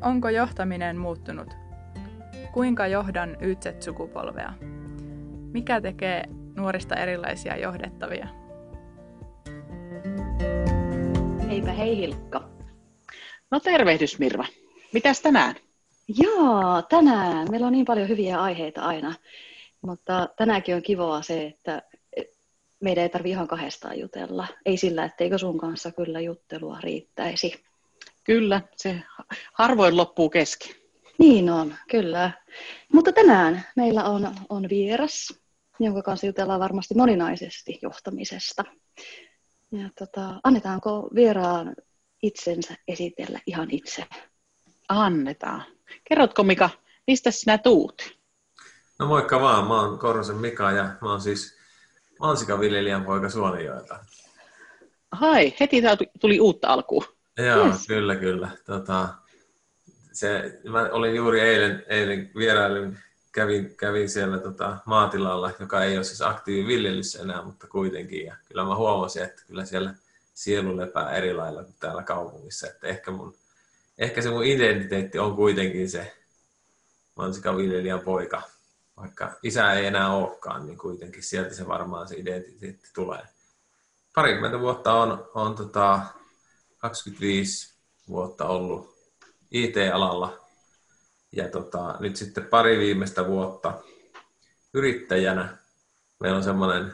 Onko 0.00 0.28
johtaminen 0.28 0.96
muuttunut? 0.96 1.54
Kuinka 2.52 2.86
johdan 2.86 3.36
YZ-sukupolvea? 3.40 4.52
Mikä 5.52 5.80
tekee 5.80 6.24
nuorista 6.56 6.96
erilaisia 6.96 7.56
johdettavia? 7.56 8.28
Heipä 11.48 11.72
hei 11.72 11.96
Hilkka. 11.96 12.48
No 13.50 13.60
tervehdys 13.60 14.18
Mirva. 14.18 14.46
Mitäs 14.92 15.20
tänään? 15.20 15.54
Joo, 16.08 16.82
tänään. 16.88 17.50
Meillä 17.50 17.66
on 17.66 17.72
niin 17.72 17.84
paljon 17.84 18.08
hyviä 18.08 18.40
aiheita 18.42 18.82
aina. 18.82 19.14
Mutta 19.82 20.28
tänäänkin 20.36 20.74
on 20.74 20.82
kivoa 20.82 21.22
se, 21.22 21.46
että 21.46 21.82
meidän 22.80 23.02
ei 23.02 23.08
tarvitse 23.08 23.30
ihan 23.32 23.48
kahdestaan 23.48 23.98
jutella. 23.98 24.46
Ei 24.66 24.76
sillä, 24.76 25.04
etteikö 25.04 25.38
sun 25.38 25.58
kanssa 25.58 25.92
kyllä 25.92 26.20
juttelua 26.20 26.78
riittäisi. 26.80 27.67
Kyllä, 28.28 28.60
se 28.76 29.02
harvoin 29.52 29.96
loppuu 29.96 30.30
kesken. 30.30 30.74
Niin 31.18 31.50
on, 31.50 31.74
kyllä. 31.90 32.30
Mutta 32.92 33.12
tänään 33.12 33.66
meillä 33.76 34.04
on, 34.04 34.34
on 34.48 34.68
vieras, 34.68 35.40
jonka 35.80 36.02
kanssa 36.02 36.26
jutellaan 36.26 36.60
varmasti 36.60 36.94
moninaisesti 36.94 37.78
johtamisesta. 37.82 38.64
Ja 39.72 39.88
tota, 39.98 40.40
annetaanko 40.44 41.08
vieraan 41.14 41.76
itsensä 42.22 42.74
esitellä 42.88 43.40
ihan 43.46 43.68
itse? 43.70 44.04
Annetaan. 44.88 45.64
Kerrotko 46.08 46.42
Mika, 46.42 46.70
mistä 47.06 47.30
sinä 47.30 47.58
tuut? 47.58 48.18
No 48.98 49.06
moikka 49.06 49.40
vaan, 49.40 49.66
mä 49.66 49.80
oon 49.80 49.98
Korhosen 49.98 50.36
Mika 50.36 50.70
ja 50.70 50.84
mä 51.00 51.10
oon 51.10 51.20
siis 51.20 51.58
mansikaviljelijän 52.20 53.04
poika 53.04 53.30
Suonijoelta. 53.30 53.98
Hai, 55.12 55.54
heti 55.60 55.82
tuli 56.20 56.40
uutta 56.40 56.68
alkua. 56.68 57.17
Joo, 57.38 57.66
yes. 57.66 57.86
kyllä, 57.86 58.16
kyllä. 58.16 58.48
Tota, 58.66 59.08
se, 60.12 60.60
mä 60.68 60.88
olin 60.92 61.14
juuri 61.14 61.40
eilen, 61.40 61.84
eilen 61.88 62.30
vierailin, 62.36 62.98
kävin, 63.32 63.76
kävin 63.76 64.08
siellä 64.08 64.38
tota, 64.38 64.76
maatilalla, 64.86 65.50
joka 65.60 65.84
ei 65.84 65.96
ole 65.96 66.04
siis 66.04 66.22
aktiiviviljelyssä 66.22 67.22
enää, 67.22 67.42
mutta 67.42 67.66
kuitenkin. 67.66 68.26
Ja 68.26 68.36
kyllä 68.48 68.64
mä 68.64 68.76
huomasin, 68.76 69.22
että 69.22 69.42
kyllä 69.46 69.64
siellä 69.64 69.94
sielu 70.34 70.76
lepää 70.76 71.10
eri 71.10 71.34
lailla 71.34 71.64
kuin 71.64 71.76
täällä 71.80 72.02
kaupungissa. 72.02 72.66
Että 72.66 72.86
ehkä, 72.86 73.10
mun, 73.10 73.34
ehkä 73.98 74.22
se 74.22 74.30
mun 74.30 74.44
identiteetti 74.44 75.18
on 75.18 75.36
kuitenkin 75.36 75.90
se 75.90 76.16
mansikaviljelijän 77.16 78.00
poika. 78.00 78.42
Vaikka 78.96 79.38
isä 79.42 79.72
ei 79.72 79.86
enää 79.86 80.12
olekaan, 80.14 80.66
niin 80.66 80.78
kuitenkin 80.78 81.22
sieltä 81.22 81.54
se 81.54 81.66
varmaan 81.66 82.08
se 82.08 82.14
identiteetti 82.16 82.88
tulee. 82.94 83.22
Parikymmentä 84.14 84.60
vuotta 84.60 84.92
on, 84.92 85.30
on 85.34 85.54
tota, 85.54 86.00
25 86.88 87.74
vuotta 88.08 88.44
ollut 88.44 88.98
IT-alalla 89.50 90.38
ja 91.32 91.48
tota, 91.48 91.96
nyt 92.00 92.16
sitten 92.16 92.44
pari 92.44 92.78
viimeistä 92.78 93.26
vuotta 93.26 93.82
yrittäjänä. 94.74 95.56
Meillä 96.20 96.36
on 96.36 96.44
semmoinen 96.44 96.92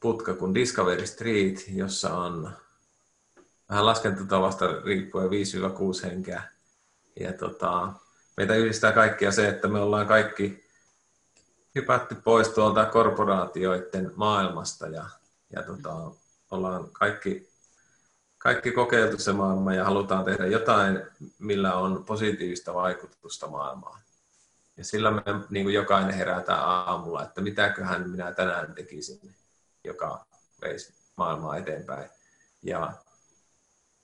putka 0.00 0.34
kuin 0.34 0.54
Discovery 0.54 1.06
Street, 1.06 1.64
jossa 1.68 2.14
on 2.14 2.52
vähän 3.70 3.86
laskentatavasta 3.86 4.66
riippuen 4.84 5.30
5-6 5.30 5.30
henkeä. 6.04 6.42
Ja 7.20 7.32
tota, 7.32 7.92
meitä 8.36 8.54
yhdistää 8.54 8.92
kaikkia 8.92 9.32
se, 9.32 9.48
että 9.48 9.68
me 9.68 9.80
ollaan 9.80 10.06
kaikki 10.06 10.64
hypätty 11.74 12.14
pois 12.14 12.48
tuolta 12.48 12.86
korporaatioiden 12.86 14.12
maailmasta 14.16 14.86
ja, 14.86 15.04
ja 15.52 15.62
tota, 15.62 16.10
ollaan 16.50 16.90
kaikki 16.92 17.49
kaikki 18.40 18.72
kokeiltu 18.72 19.18
se 19.18 19.32
maailma 19.32 19.74
ja 19.74 19.84
halutaan 19.84 20.24
tehdä 20.24 20.46
jotain, 20.46 21.02
millä 21.38 21.74
on 21.74 22.04
positiivista 22.04 22.74
vaikutusta 22.74 23.46
maailmaan. 23.46 24.00
Ja 24.76 24.84
sillä 24.84 25.10
me 25.10 25.22
niin 25.50 25.64
kuin 25.64 25.74
jokainen 25.74 26.14
herätään 26.14 26.64
aamulla, 26.64 27.22
että 27.22 27.40
mitäköhän 27.40 28.10
minä 28.10 28.32
tänään 28.32 28.74
tekisin, 28.74 29.34
joka 29.84 30.26
veisi 30.62 30.92
maailmaa 31.16 31.56
eteenpäin. 31.56 32.10
Ja, 32.62 32.92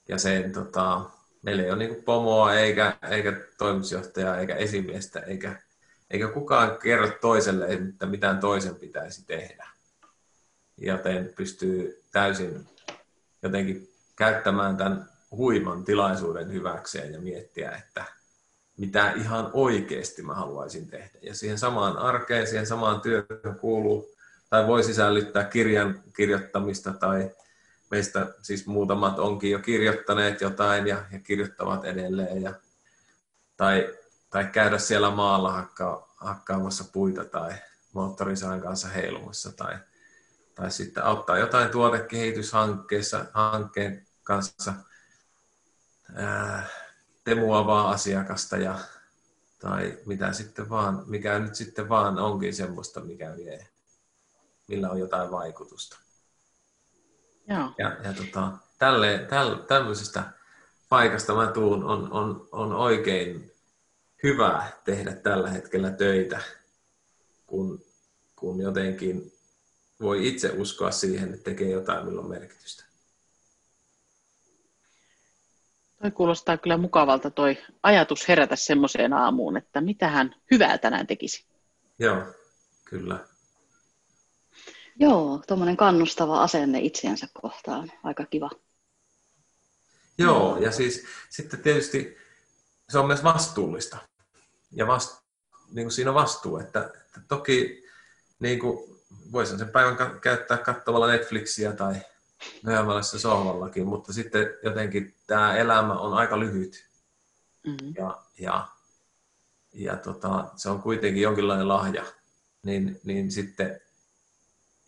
ja 0.08 0.18
sen, 0.18 0.52
tota, 0.52 1.00
meillä 1.42 1.62
ei 1.62 1.70
ole 1.70 1.78
niin 1.78 1.94
kuin 1.94 2.04
pomoa 2.04 2.54
eikä, 2.54 2.96
eikä 3.10 3.40
toimitusjohtajaa 3.58 4.38
eikä 4.38 4.56
esimiestä 4.56 5.20
eikä, 5.20 5.62
eikä 6.10 6.28
kukaan 6.28 6.78
kerro 6.78 7.10
toiselle, 7.20 7.66
että 7.66 8.06
mitään 8.06 8.40
toisen 8.40 8.74
pitäisi 8.74 9.26
tehdä. 9.26 9.68
Joten 10.76 11.32
pystyy 11.36 12.02
täysin 12.12 12.68
jotenkin 13.42 13.95
käyttämään 14.16 14.76
tämän 14.76 15.08
huiman 15.30 15.84
tilaisuuden 15.84 16.52
hyväkseen 16.52 17.12
ja 17.12 17.20
miettiä, 17.20 17.70
että 17.70 18.04
mitä 18.76 19.12
ihan 19.12 19.50
oikeasti 19.52 20.22
mä 20.22 20.34
haluaisin 20.34 20.88
tehdä. 20.88 21.18
Ja 21.22 21.34
siihen 21.34 21.58
samaan 21.58 21.98
arkeen, 21.98 22.46
siihen 22.46 22.66
samaan 22.66 23.00
työhön 23.00 23.58
kuuluu, 23.60 24.16
tai 24.50 24.66
voi 24.66 24.84
sisällyttää 24.84 25.44
kirjan 25.44 26.02
kirjoittamista, 26.16 26.92
tai 26.92 27.30
meistä 27.90 28.26
siis 28.42 28.66
muutamat 28.66 29.18
onkin 29.18 29.50
jo 29.50 29.58
kirjoittaneet 29.58 30.40
jotain 30.40 30.86
ja, 30.86 31.04
ja 31.12 31.18
kirjoittavat 31.18 31.84
edelleen, 31.84 32.42
ja, 32.42 32.54
tai, 33.56 33.94
tai 34.30 34.44
käydä 34.44 34.78
siellä 34.78 35.10
maalla 35.10 35.52
hakka, 35.52 36.08
hakkaamassa 36.16 36.84
puita 36.92 37.24
tai 37.24 37.52
moottorisaan 37.92 38.60
kanssa 38.60 38.88
heilumassa, 38.88 39.52
tai, 39.52 39.74
tai 40.54 40.70
sitten 40.70 41.04
auttaa 41.04 41.38
jotain 41.38 41.70
tuotekehityshankkeessa 41.70 43.24
hankkeen 43.32 44.05
kanssa 44.26 44.74
ää, 46.14 46.66
temuavaa 47.24 47.90
asiakasta 47.90 48.56
ja, 48.56 48.78
tai 49.58 49.98
mitä 50.06 50.32
sitten 50.32 50.68
vaan, 50.70 51.04
mikä 51.06 51.38
nyt 51.38 51.54
sitten 51.54 51.88
vaan 51.88 52.18
onkin 52.18 52.54
semmoista, 52.54 53.00
mikä 53.00 53.36
vie, 53.36 53.68
millä 54.68 54.90
on 54.90 54.98
jotain 54.98 55.30
vaikutusta. 55.30 55.98
Joo. 57.48 57.72
Ja, 57.78 57.96
ja 58.02 58.12
tota, 58.12 58.52
tälle, 58.78 59.26
täl, 59.30 59.54
tämmöisestä 59.54 60.22
paikasta 60.88 61.34
mä 61.34 61.46
tuun, 61.46 61.84
on, 61.84 62.12
on, 62.12 62.48
on 62.52 62.72
oikein 62.72 63.52
hyvä 64.22 64.72
tehdä 64.84 65.12
tällä 65.12 65.50
hetkellä 65.50 65.90
töitä, 65.90 66.40
kun, 67.46 67.84
kun 68.36 68.60
jotenkin 68.60 69.32
voi 70.00 70.28
itse 70.28 70.52
uskoa 70.56 70.90
siihen, 70.90 71.34
että 71.34 71.44
tekee 71.44 71.70
jotain, 71.70 72.06
millä 72.06 72.20
on 72.20 72.28
merkitystä. 72.28 72.85
Toi 76.02 76.10
kuulostaa 76.10 76.56
kyllä 76.56 76.76
mukavalta 76.76 77.30
toi 77.30 77.58
ajatus 77.82 78.28
herätä 78.28 78.56
semmoiseen 78.56 79.12
aamuun, 79.12 79.56
että 79.56 79.80
mitä 79.80 80.08
hän 80.08 80.34
hyvää 80.50 80.78
tänään 80.78 81.06
tekisi. 81.06 81.46
Joo, 81.98 82.22
kyllä. 82.84 83.18
Joo, 84.98 85.42
tuommoinen 85.46 85.76
kannustava 85.76 86.42
asenne 86.42 86.80
itseänsä 86.80 87.28
kohtaan, 87.42 87.92
aika 88.02 88.26
kiva. 88.26 88.50
Joo, 90.18 90.56
ja 90.58 90.72
siis 90.72 91.06
sitten 91.28 91.62
tietysti 91.62 92.16
se 92.88 92.98
on 92.98 93.06
myös 93.06 93.24
vastuullista. 93.24 93.98
Ja 94.72 94.86
vast, 94.86 95.22
niin 95.72 95.84
kuin 95.84 95.92
siinä 95.92 96.10
on 96.10 96.14
vastuu, 96.14 96.58
että, 96.58 96.92
että 97.06 97.20
toki 97.28 97.84
niin 98.38 98.60
kuin 98.60 99.02
voisin 99.32 99.58
sen 99.58 99.68
päivän 99.68 99.96
käyttää 100.20 100.56
katsomalla 100.56 101.06
Netflixiä 101.06 101.72
tai 101.72 101.94
myöhemmällä 102.62 103.02
sohvallakin, 103.02 103.86
mutta 103.86 104.12
sitten 104.12 104.46
jotenkin 104.62 105.14
tämä 105.26 105.56
elämä 105.56 105.92
on 105.98 106.14
aika 106.14 106.40
lyhyt. 106.40 106.86
Mm-hmm. 107.66 107.94
Ja, 107.98 108.22
ja, 108.38 108.68
ja 109.74 109.96
tota, 109.96 110.44
se 110.56 110.70
on 110.70 110.82
kuitenkin 110.82 111.22
jonkinlainen 111.22 111.68
lahja. 111.68 112.04
Niin, 112.62 113.00
niin 113.04 113.32
sitten 113.32 113.80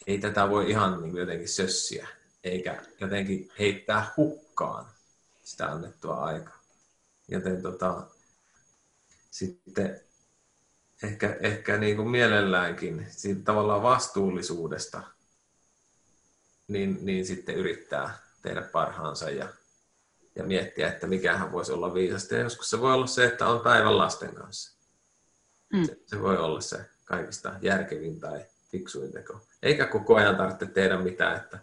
ei 0.07 0.19
tätä 0.19 0.51
voi 0.51 0.71
ihan 0.71 1.03
niin 1.03 1.17
jotenkin 1.17 1.49
sössiä, 1.49 2.09
eikä 2.45 2.83
jotenkin 3.01 3.51
heittää 3.59 4.13
hukkaan 4.17 4.87
sitä 5.45 5.67
annettua 5.67 6.15
aikaa. 6.15 6.59
Joten 7.29 7.63
tota, 7.63 8.07
sitten 9.31 10.01
ehkä, 11.03 11.37
ehkä 11.41 11.77
niin 11.77 11.97
kuin 11.97 12.09
mielelläänkin 12.09 13.07
siitä 13.11 13.41
tavallaan 13.45 13.83
vastuullisuudesta– 13.83 15.03
niin, 16.69 16.99
niin 17.03 17.27
sitten 17.27 17.55
yrittää 17.55 18.19
tehdä 18.43 18.63
parhaansa 18.63 19.31
ja, 19.31 19.49
ja 20.35 20.45
miettiä, 20.45 20.89
että 20.89 21.07
mikähän 21.07 21.53
voisi 21.53 21.73
olla 21.73 21.95
viisasta. 21.95 22.35
Ja 22.35 22.41
joskus 22.41 22.71
se 22.71 22.81
voi 22.81 22.95
olla 22.95 23.07
se, 23.07 23.25
että 23.25 23.47
on 23.47 23.61
päivän 23.61 23.99
lasten 23.99 24.35
kanssa. 24.35 24.79
Mm. 25.73 25.85
Se, 25.85 25.97
se 26.07 26.23
voi 26.23 26.37
olla 26.37 26.61
se 26.61 26.91
kaikista 27.05 27.55
järkevin 27.63 28.21
tai 28.21 28.45
fiksuin 28.71 29.13
teko. 29.13 29.41
Eikä 29.63 29.87
koko 29.87 30.17
ajan 30.17 30.37
tarvitse 30.37 30.67
tehdä 30.67 30.99
mitään, 30.99 31.37
että 31.37 31.59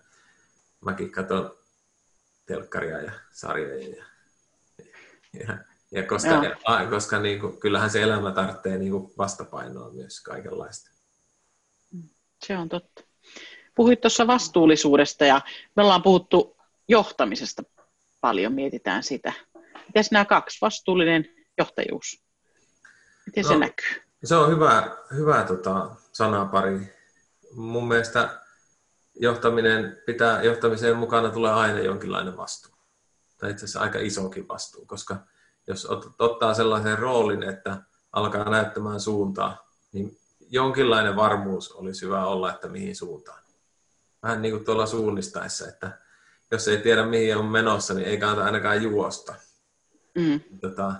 mäkin 0.81 1.12
katson 1.12 1.57
telkkaria 2.46 3.02
ja 3.02 3.12
sarjoja. 3.31 3.90
Ja, 3.90 4.06
ja, 5.34 5.57
ja 5.92 6.04
koska, 6.04 6.30
ja, 6.30 6.88
koska 6.90 7.19
niin 7.19 7.40
kuin, 7.40 7.60
kyllähän 7.60 7.90
se 7.90 8.02
elämä 8.02 8.31
tarvitsee 8.31 8.78
niin 8.78 8.92
kuin 8.92 9.13
vastapainoa 9.18 9.92
myös 9.92 10.22
kaikenlaista. 10.22 10.92
Se 12.46 12.57
on 12.57 12.69
totta. 12.69 13.05
Puhuit 13.75 14.01
tuossa 14.01 14.27
vastuullisuudesta 14.27 15.25
ja 15.25 15.42
me 15.75 15.83
ollaan 15.83 16.04
puhuttu 16.04 16.57
johtamisesta 16.88 17.63
paljon, 18.22 18.54
mietitään 18.54 19.04
sitä. 19.04 19.33
Mitäs 19.88 20.12
nämä 20.12 20.25
kaksi, 20.25 20.57
vastuullinen 20.62 21.25
johtajuus? 21.57 22.24
Miten 23.25 23.44
No. 23.44 23.50
se 23.50 23.57
näkyy? 23.57 24.01
Se 24.24 24.36
on 24.36 24.51
hyvä, 24.51 24.98
hyvä 25.16 25.44
tota, 25.44 25.95
sanapari. 26.12 26.95
Mun 27.54 27.88
mielestä 27.88 28.39
johtaminen 29.16 30.01
pitää, 30.06 30.44
johtamiseen 30.44 30.98
mukana 30.98 31.30
tulee 31.30 31.51
aina 31.51 31.80
jonkinlainen 31.80 32.38
vastuu. 32.38 32.75
Tai 33.38 33.51
itse 33.51 33.66
asiassa 33.66 33.80
aika 33.80 34.00
isokin 34.00 34.48
vastuu, 34.48 34.86
koska 34.86 35.18
jos 35.68 35.86
ot, 35.86 36.06
ottaa 36.19 36.54
sellaisen 36.54 37.00
roolin, 37.00 37.44
että 37.44 37.78
alkaa 38.12 38.50
näyttämään 38.50 39.00
suuntaa, 39.00 39.69
niin 39.92 40.18
jonkinlainen 40.50 41.16
varmuus 41.16 41.71
olisi 41.71 42.06
hyvä 42.06 42.25
olla, 42.25 42.54
että 42.54 42.68
mihin 42.68 42.95
suuntaan. 42.95 43.44
Vähän 44.25 44.42
niin 44.42 44.51
kuin 44.51 44.66
tuolla 44.66 44.86
suunnistaessa, 44.86 45.68
että 45.68 46.00
jos 46.51 46.68
ei 46.68 46.77
tiedä 46.77 47.06
mihin 47.06 47.38
on 47.38 47.45
menossa, 47.45 47.94
niin 47.94 48.07
ei 48.07 48.18
kannata 48.18 48.45
ainakaan 48.45 48.83
juosta. 48.83 49.36
Mm. 50.16 50.42
Tota, 50.62 50.94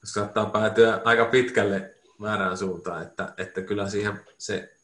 koska 0.00 0.20
saattaa 0.20 0.46
päätyä 0.46 1.00
aika 1.04 1.24
pitkälle 1.24 1.94
väärään 2.20 2.58
suuntaan, 2.58 3.02
että, 3.02 3.34
että 3.36 3.62
kyllä 3.62 3.88
siihen 3.88 4.20
se, 4.38 4.76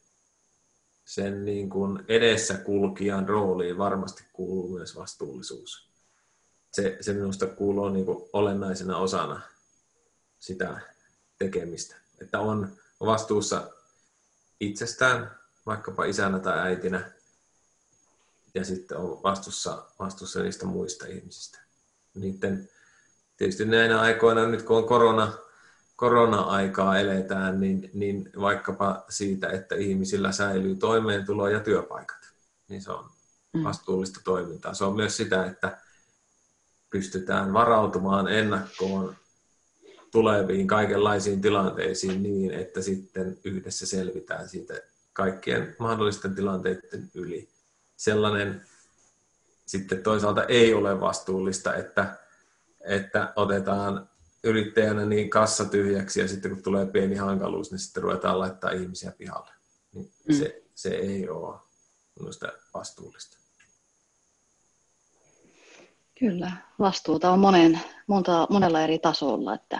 sen 1.05 1.45
niin 1.45 1.69
kuin 1.69 2.05
edessä 2.07 2.57
kulkijan 2.57 3.29
rooliin 3.29 3.77
varmasti 3.77 4.23
kuuluu 4.33 4.77
myös 4.77 4.95
vastuullisuus. 4.95 5.89
Se, 6.71 6.97
se 7.01 7.13
minusta 7.13 7.47
kuuluu 7.47 7.89
niin 7.89 8.05
kuin 8.05 8.29
olennaisena 8.33 8.97
osana 8.97 9.41
sitä 10.39 10.79
tekemistä, 11.37 11.95
että 12.21 12.39
on 12.39 12.77
vastuussa 12.99 13.69
itsestään, 14.59 15.31
vaikkapa 15.65 16.05
isänä 16.05 16.39
tai 16.39 16.59
äitinä, 16.59 17.18
ja 18.53 18.65
sitten 18.65 18.97
on 18.97 19.23
vastuussa, 19.23 19.85
vastuussa 19.99 20.43
niistä 20.43 20.65
muista 20.65 21.07
ihmisistä. 21.07 21.59
Niiden, 22.13 22.69
tietysti 23.37 23.65
näinä 23.65 24.01
aikoina, 24.01 24.47
nyt 24.47 24.61
kun 24.61 24.77
on 24.77 24.85
korona, 24.87 25.33
korona-aikaa 25.95 26.99
eletään, 26.99 27.59
niin, 27.59 27.89
niin 27.93 28.29
vaikkapa 28.41 29.05
siitä, 29.09 29.49
että 29.49 29.75
ihmisillä 29.75 30.31
säilyy 30.31 30.75
toimeentulo 30.75 31.47
ja 31.47 31.59
työpaikat, 31.59 32.33
niin 32.67 32.81
se 32.81 32.91
on 32.91 33.09
Mm. 33.53 33.63
vastuullista 33.63 34.19
toimintaa. 34.23 34.73
Se 34.73 34.83
on 34.83 34.95
myös 34.95 35.17
sitä, 35.17 35.45
että 35.45 35.77
pystytään 36.89 37.53
varautumaan 37.53 38.27
ennakkoon 38.27 39.15
tuleviin 40.11 40.67
kaikenlaisiin 40.67 41.41
tilanteisiin 41.41 42.23
niin, 42.23 42.53
että 42.53 42.81
sitten 42.81 43.39
yhdessä 43.43 43.85
selvitään 43.85 44.49
siitä 44.49 44.73
kaikkien 45.13 45.75
mahdollisten 45.79 46.35
tilanteiden 46.35 47.11
yli. 47.13 47.49
Sellainen 47.99 48.65
sitten 49.65 50.03
toisaalta 50.03 50.45
ei 50.45 50.73
ole 50.73 50.99
vastuullista, 50.99 51.75
että, 51.75 52.17
että 52.81 53.33
otetaan 53.35 54.09
yrittäjänä 54.43 55.05
niin 55.05 55.29
kassa 55.29 55.65
tyhjäksi 55.65 56.19
ja 56.19 56.27
sitten 56.27 56.51
kun 56.51 56.63
tulee 56.63 56.85
pieni 56.85 57.15
hankaluus, 57.15 57.71
niin 57.71 57.79
sitten 57.79 58.03
ruvetaan 58.03 58.39
laittaa 58.39 58.71
ihmisiä 58.71 59.11
pihalle. 59.11 59.51
Niin 59.93 60.11
Mm. 60.27 60.35
se, 60.35 60.63
se 60.75 60.89
ei 60.89 61.29
ole 61.29 61.59
minusta 62.19 62.47
vastuullista. 62.73 63.37
Kyllä, 66.19 66.51
vastuuta 66.79 67.31
on 67.31 67.39
monen, 67.39 67.79
monta, 68.07 68.47
monella 68.49 68.81
eri 68.81 68.99
tasolla, 68.99 69.53
että 69.53 69.79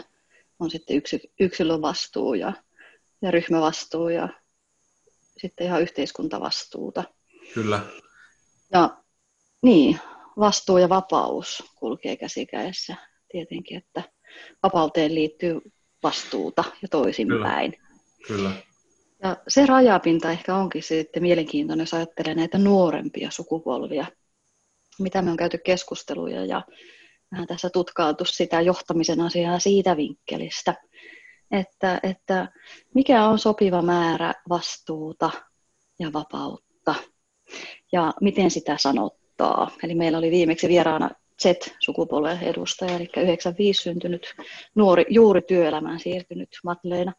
on 0.59 0.71
sitten 0.71 0.95
yksi, 0.97 1.31
yksilön 1.39 1.81
vastuu 1.81 2.33
ja, 2.33 2.53
ja 3.21 3.31
ryhmävastuu 3.31 4.09
ja 4.09 4.29
sitten 5.37 5.67
ihan 5.67 5.81
yhteiskuntavastuuta. 5.81 7.03
Kyllä, 7.53 7.81
Ja 8.73 9.03
niin, 9.61 9.99
vastuu 10.39 10.77
ja 10.77 10.89
vapaus 10.89 11.63
kulkee 11.75 12.17
käsi 12.17 12.45
kädessä 12.45 12.95
tietenkin, 13.31 13.77
että 13.77 14.03
vapauteen 14.63 15.15
liittyy 15.15 15.61
vastuuta 16.03 16.63
ja 16.81 16.87
toisinpäin. 16.87 17.73
kyllä. 18.27 18.51
Ja 19.23 19.37
se 19.47 19.65
rajapinta 19.65 20.31
ehkä 20.31 20.55
onkin 20.55 20.83
sitten 20.83 21.23
mielenkiintoinen, 21.23 21.81
jos 21.83 21.93
ajattelee 21.93 22.35
näitä 22.35 22.57
nuorempia 22.57 23.31
sukupolvia, 23.31 24.05
mitä 24.99 25.21
me 25.21 25.31
on 25.31 25.37
käyty 25.37 25.57
keskusteluja 25.57 26.45
ja 26.45 26.61
vähän 27.31 27.47
tässä 27.47 27.69
tutkailtu 27.69 28.25
sitä 28.25 28.61
johtamisen 28.61 29.21
asiaa 29.21 29.59
siitä 29.59 29.97
vinkkelistä, 29.97 30.75
että, 31.51 31.99
että 32.03 32.47
mikä 32.95 33.25
on 33.25 33.39
sopiva 33.39 33.81
määrä 33.81 34.33
vastuuta 34.49 35.31
ja 35.99 36.13
vapautta 36.13 36.68
ja 37.91 38.13
miten 38.21 38.51
sitä 38.51 38.77
sanottaa. 38.79 39.71
Eli 39.83 39.95
meillä 39.95 40.17
oli 40.17 40.31
viimeksi 40.31 40.67
vieraana 40.67 41.09
Z-sukupolven 41.41 42.39
edustaja, 42.41 42.95
eli 42.95 43.09
95 43.17 43.83
syntynyt 43.83 44.35
nuori, 44.75 45.05
juuri 45.09 45.41
työelämään 45.41 45.99
siirtynyt 45.99 46.49
Matleena. 46.63 47.13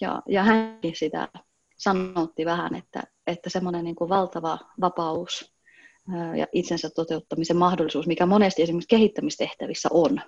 Ja, 0.00 0.22
ja 0.28 0.42
hänkin 0.42 0.96
sitä 0.96 1.28
sanotti 1.76 2.44
vähän, 2.44 2.74
että, 2.74 3.02
että 3.26 3.50
semmoinen 3.50 3.84
niin 3.84 3.96
kuin 3.96 4.08
valtava 4.08 4.58
vapaus 4.80 5.54
ja 6.36 6.46
itsensä 6.52 6.90
toteuttamisen 6.90 7.56
mahdollisuus, 7.56 8.06
mikä 8.06 8.26
monesti 8.26 8.62
esimerkiksi 8.62 8.88
kehittämistehtävissä 8.88 9.88
on, 9.92 10.20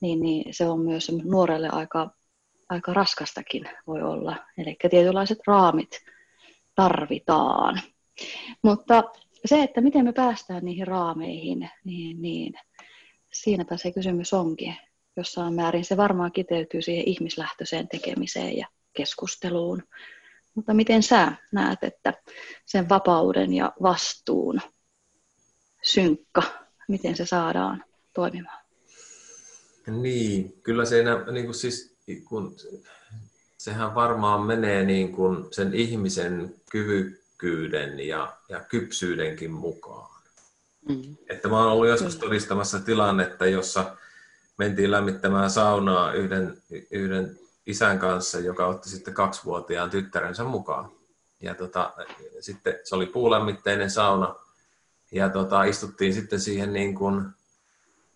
niin, 0.00 0.20
niin 0.20 0.54
se 0.54 0.66
on 0.66 0.80
myös 0.80 1.12
nuorelle 1.24 1.68
aika, 1.72 2.10
aika 2.68 2.92
raskastakin 2.94 3.68
voi 3.86 4.02
olla. 4.02 4.36
Eli 4.58 4.76
tietynlaiset 4.90 5.38
raamit 5.46 5.90
tarvitaan. 6.74 7.80
Mutta 8.62 9.04
se, 9.44 9.62
että 9.62 9.80
miten 9.80 10.04
me 10.04 10.12
päästään 10.12 10.64
niihin 10.64 10.86
raameihin, 10.86 11.70
niin, 11.84 12.22
niin 12.22 12.54
siinäpä 13.32 13.76
se 13.76 13.92
kysymys 13.92 14.32
onkin. 14.32 14.76
Jossain 15.16 15.54
määrin 15.54 15.84
se 15.84 15.96
varmaan 15.96 16.32
kiteytyy 16.32 16.82
siihen 16.82 17.08
ihmislähtöiseen 17.08 17.88
tekemiseen 17.88 18.56
ja 18.56 18.66
keskusteluun. 18.92 19.82
Mutta 20.54 20.74
miten 20.74 21.02
sä 21.02 21.32
näet, 21.52 21.78
että 21.82 22.14
sen 22.66 22.88
vapauden 22.88 23.52
ja 23.52 23.72
vastuun 23.82 24.60
synkka, 25.82 26.42
miten 26.88 27.16
se 27.16 27.26
saadaan 27.26 27.84
toimimaan? 28.14 28.66
Niin, 29.86 30.52
kyllä 30.62 30.84
siinä 30.84 31.24
niin 31.32 31.44
kuin 31.44 31.54
siis, 31.54 31.96
kun, 32.28 32.56
sehän 33.58 33.94
varmaan 33.94 34.42
menee 34.42 34.84
niin 34.84 35.12
kuin 35.12 35.44
sen 35.50 35.74
ihmisen 35.74 36.54
kyvykkyyden 37.38 38.00
ja, 38.00 38.36
ja 38.48 38.60
kypsyydenkin 38.60 39.52
mukaan. 39.52 40.10
Mm. 40.88 41.16
Että 41.28 41.48
mä 41.48 41.58
oon 41.58 41.72
ollut 41.72 41.88
joskus 41.88 42.16
todistamassa 42.16 42.80
tilannetta, 42.80 43.46
jossa 43.46 43.96
mentiin 44.58 44.90
lämmittämään 44.90 45.50
saunaa 45.50 46.12
yhden, 46.12 46.62
yhden 46.90 47.38
isän 47.66 47.98
kanssa, 47.98 48.38
joka 48.38 48.66
otti 48.66 48.88
sitten 48.88 49.14
kaksivuotiaan 49.14 49.90
tyttärensä 49.90 50.44
mukaan. 50.44 50.90
Ja 51.40 51.54
tota, 51.54 51.92
sitten 52.40 52.74
se 52.84 52.94
oli 52.94 53.06
puulämmitteinen 53.06 53.90
sauna, 53.90 54.34
ja 55.12 55.28
tota, 55.28 55.64
istuttiin 55.64 56.14
sitten 56.14 56.40
siihen 56.40 56.72
niin 56.72 56.94
kuin, 56.94 57.26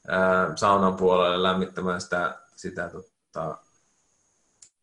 ää, 0.09 0.57
saunan 0.57 0.97
puolelle 0.97 1.43
lämmittämään 1.43 2.01
sitä, 2.01 2.39
sitä 2.57 2.91
tota, 2.91 3.59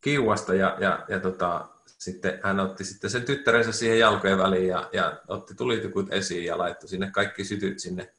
kiuasta, 0.00 0.54
ja, 0.54 0.76
ja, 0.80 1.04
ja 1.08 1.20
tota, 1.20 1.66
sitten 1.98 2.40
hän 2.42 2.60
otti 2.60 2.84
sitten 2.84 3.10
sen 3.10 3.22
tyttärensä 3.22 3.72
siihen 3.72 3.98
jalkojen 3.98 4.38
väliin 4.38 4.68
ja, 4.68 4.88
ja 4.92 5.20
otti 5.28 5.54
tulitikut 5.54 6.12
esiin 6.12 6.44
ja 6.44 6.58
laittoi 6.58 6.88
sinne 6.88 7.10
kaikki 7.10 7.44
sytyt 7.44 7.78
sinne, 7.78 8.10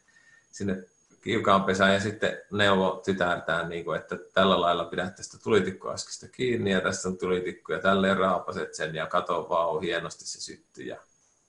sinne 0.51 0.83
kiukaanpesään 1.21 1.93
ja 1.93 1.99
sitten 1.99 2.37
neuvo 2.51 3.01
tytärtään, 3.05 3.69
niin 3.69 3.85
kuin, 3.85 3.99
että 3.99 4.17
tällä 4.33 4.61
lailla 4.61 4.85
pidät 4.85 5.15
tästä 5.15 5.37
tulitikkuaskista 5.43 6.27
kiinni 6.27 6.71
ja 6.71 6.81
tässä 6.81 7.09
on 7.09 7.17
tulitikku 7.17 7.71
ja 7.71 7.79
tälleen 7.79 8.17
raapaset 8.17 8.73
sen 8.73 8.95
ja 8.95 9.07
kato 9.07 9.47
on 9.49 9.81
hienosti 9.81 10.25
se 10.25 10.41
syttyi 10.41 10.87
ja 10.87 10.97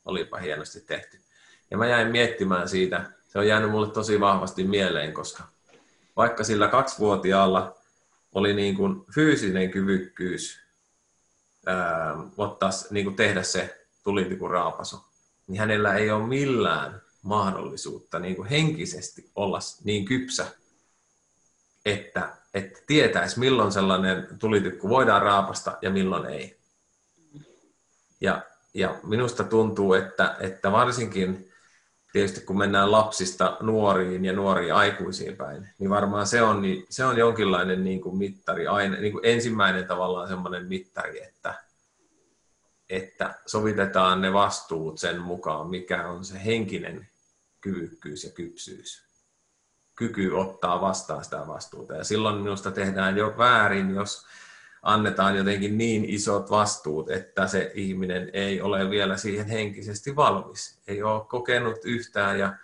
olipa 0.05 0.39
hienosti 0.39 0.81
tehty. 0.81 1.19
Ja 1.71 1.79
mä 1.79 1.87
jäin 1.87 2.09
miettimään 2.09 2.69
siitä, 2.69 3.05
se 3.29 3.39
on 3.39 3.47
jäänyt 3.47 3.71
mulle 3.71 3.91
tosi 3.91 4.21
vahvasti 4.21 4.65
mieleen, 4.65 5.13
koska 5.13 5.43
vaikka 6.17 6.45
sillä 6.45 6.69
kaksivuotiaalla 6.69 7.77
oli 8.35 8.55
niin 8.55 8.77
kuin 8.77 9.05
fyysinen 9.15 9.71
kyvykkyys 9.71 10.61
ää, 11.67 12.15
ottaa, 12.37 12.71
niin 12.91 13.05
kuin 13.05 13.17
tehdä 13.17 13.43
se 13.43 13.87
tulitikun 14.05 14.51
raapasu, 14.51 15.05
niin 15.47 15.61
hänellä 15.61 15.95
ei 15.95 16.11
ole 16.11 16.27
millään 16.27 17.03
mahdollisuutta 17.23 18.19
niin 18.19 18.37
kuin 18.37 18.49
henkisesti 18.49 19.31
olla 19.35 19.59
niin 19.85 20.05
kypsä, 20.05 20.47
että, 21.85 22.29
että 22.55 22.81
tietäisi 22.87 23.39
milloin 23.39 23.73
sellainen 23.73 24.29
tulitikku 24.39 24.89
voidaan 24.89 25.23
raapasta 25.23 25.79
ja 25.83 25.91
milloin 25.91 26.27
ei. 26.27 26.61
Ja, 28.21 28.43
ja 28.75 29.01
minusta 29.03 29.45
tuntuu, 29.45 29.95
että, 29.95 30.37
että 30.41 30.73
varsinkin 30.73 31.50
tietysti 32.13 32.41
kun 32.41 32.59
mennään 32.59 32.93
lapsista 32.93 33.57
nuoriin 33.61 34.25
ja 34.25 34.33
nuoriin 34.33 34.75
aikuisiin 34.75 35.37
päin, 35.37 35.69
niin 35.79 35.91
varmaan 35.91 36.27
se 36.27 36.43
on, 36.43 36.63
niin, 36.63 36.87
se 36.91 37.05
on 37.05 37.19
jonkinlainen 37.19 37.85
niin 37.85 38.01
kuin 38.01 38.19
mittari, 38.19 38.67
aina, 38.67 38.97
niin 38.97 39.13
kuin 39.13 39.27
ensimmäinen 39.27 39.87
tavallaan 39.87 40.29
semmoinen 40.29 40.67
mittari, 40.67 41.23
että, 41.23 41.55
että 42.89 43.35
sovitetaan 43.47 44.21
ne 44.21 44.33
vastuut 44.33 44.99
sen 44.99 45.21
mukaan, 45.21 45.71
mikä 45.71 46.09
on 46.09 46.25
se 46.25 46.45
henkinen 46.45 47.09
kyvykkyys 47.61 48.25
ja 48.25 48.31
kypsyys. 48.31 49.03
kyky 49.97 50.31
ottaa 50.33 50.81
vastaan 50.81 51.25
sitä 51.25 51.47
vastuuta. 51.47 51.95
Ja 51.95 52.05
silloin 52.05 52.37
minusta 52.37 52.71
tehdään 52.71 53.17
jo 53.17 53.35
väärin, 53.39 53.91
jos 53.91 54.27
annetaan 54.83 55.37
jotenkin 55.37 55.79
niin 55.79 56.05
isot 56.05 56.51
vastuut, 56.51 57.11
että 57.11 57.47
se 57.47 57.73
ihminen 57.75 58.31
ei 58.33 58.61
ole 58.61 58.91
vielä 58.91 59.17
siihen 59.17 59.47
henkisesti 59.47 60.17
valmis. 60.17 60.79
Ei 60.87 61.03
ole 61.03 61.25
kokenut 61.29 61.79
yhtään 61.85 62.39
ja 62.39 62.55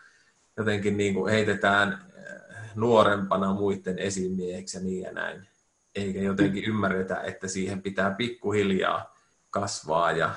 jotenkin 0.57 0.97
niin 0.97 1.15
kuin 1.15 1.33
heitetään 1.33 2.13
eh, 2.17 2.61
nuorempana 2.75 3.53
muiden 3.53 3.99
esimieheksi 3.99 4.79
ja 4.79 4.85
niin 4.85 5.03
ja 5.03 5.13
näin. 5.13 5.47
Eikä 5.95 6.21
jotenkin 6.21 6.65
ymmärretä, 6.65 7.21
että 7.21 7.49
siihen 7.49 7.83
pitää 7.83 8.11
pikkuhiljaa 8.11 9.17
kasvaa 9.51 10.13
ja 10.13 10.31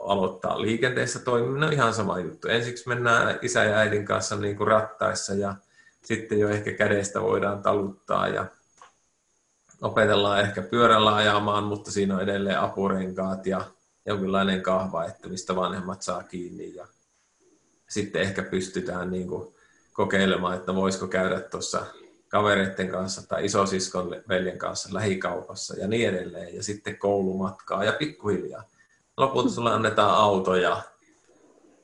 aloittaa 0.00 0.62
liikenteessä 0.62 1.18
toimiminen 1.18 1.68
on 1.68 1.72
ihan 1.72 1.94
sama 1.94 2.18
juttu. 2.18 2.48
Ensiksi 2.48 2.88
mennään 2.88 3.38
isä 3.42 3.64
ja 3.64 3.76
äidin 3.76 4.04
kanssa 4.04 4.36
niin 4.36 4.56
kuin 4.56 4.66
rattaissa 4.66 5.34
ja 5.34 5.54
sitten 6.04 6.38
jo 6.38 6.48
ehkä 6.48 6.72
kädestä 6.72 7.22
voidaan 7.22 7.62
taluttaa 7.62 8.28
ja 8.28 8.46
opetellaan 9.84 10.40
ehkä 10.40 10.62
pyörällä 10.62 11.14
ajamaan, 11.14 11.64
mutta 11.64 11.90
siinä 11.90 12.14
on 12.14 12.22
edelleen 12.22 12.60
apurenkaat 12.60 13.46
ja 13.46 13.64
jonkinlainen 14.06 14.62
kahva, 14.62 15.04
että 15.04 15.28
mistä 15.28 15.56
vanhemmat 15.56 16.02
saa 16.02 16.22
kiinni 16.22 16.74
ja 16.74 16.86
sitten 17.88 18.22
ehkä 18.22 18.42
pystytään 18.42 19.10
niin 19.10 19.28
kuin 19.28 19.54
kokeilemaan, 19.92 20.56
että 20.56 20.74
voisiko 20.74 21.06
käydä 21.06 21.40
tuossa 21.40 21.86
kavereiden 22.28 22.88
kanssa 22.88 23.28
tai 23.28 23.44
isosiskon 23.44 24.16
veljen 24.28 24.58
kanssa 24.58 24.94
lähikaupassa 24.94 25.76
ja 25.76 25.88
niin 25.88 26.08
edelleen. 26.08 26.54
Ja 26.54 26.62
sitten 26.62 26.98
koulumatkaa 26.98 27.84
ja 27.84 27.92
pikkuhiljaa. 27.92 28.64
Lopulta 29.16 29.48
sulle 29.48 29.72
annetaan 29.72 30.14
auto 30.14 30.54
ja 30.54 30.82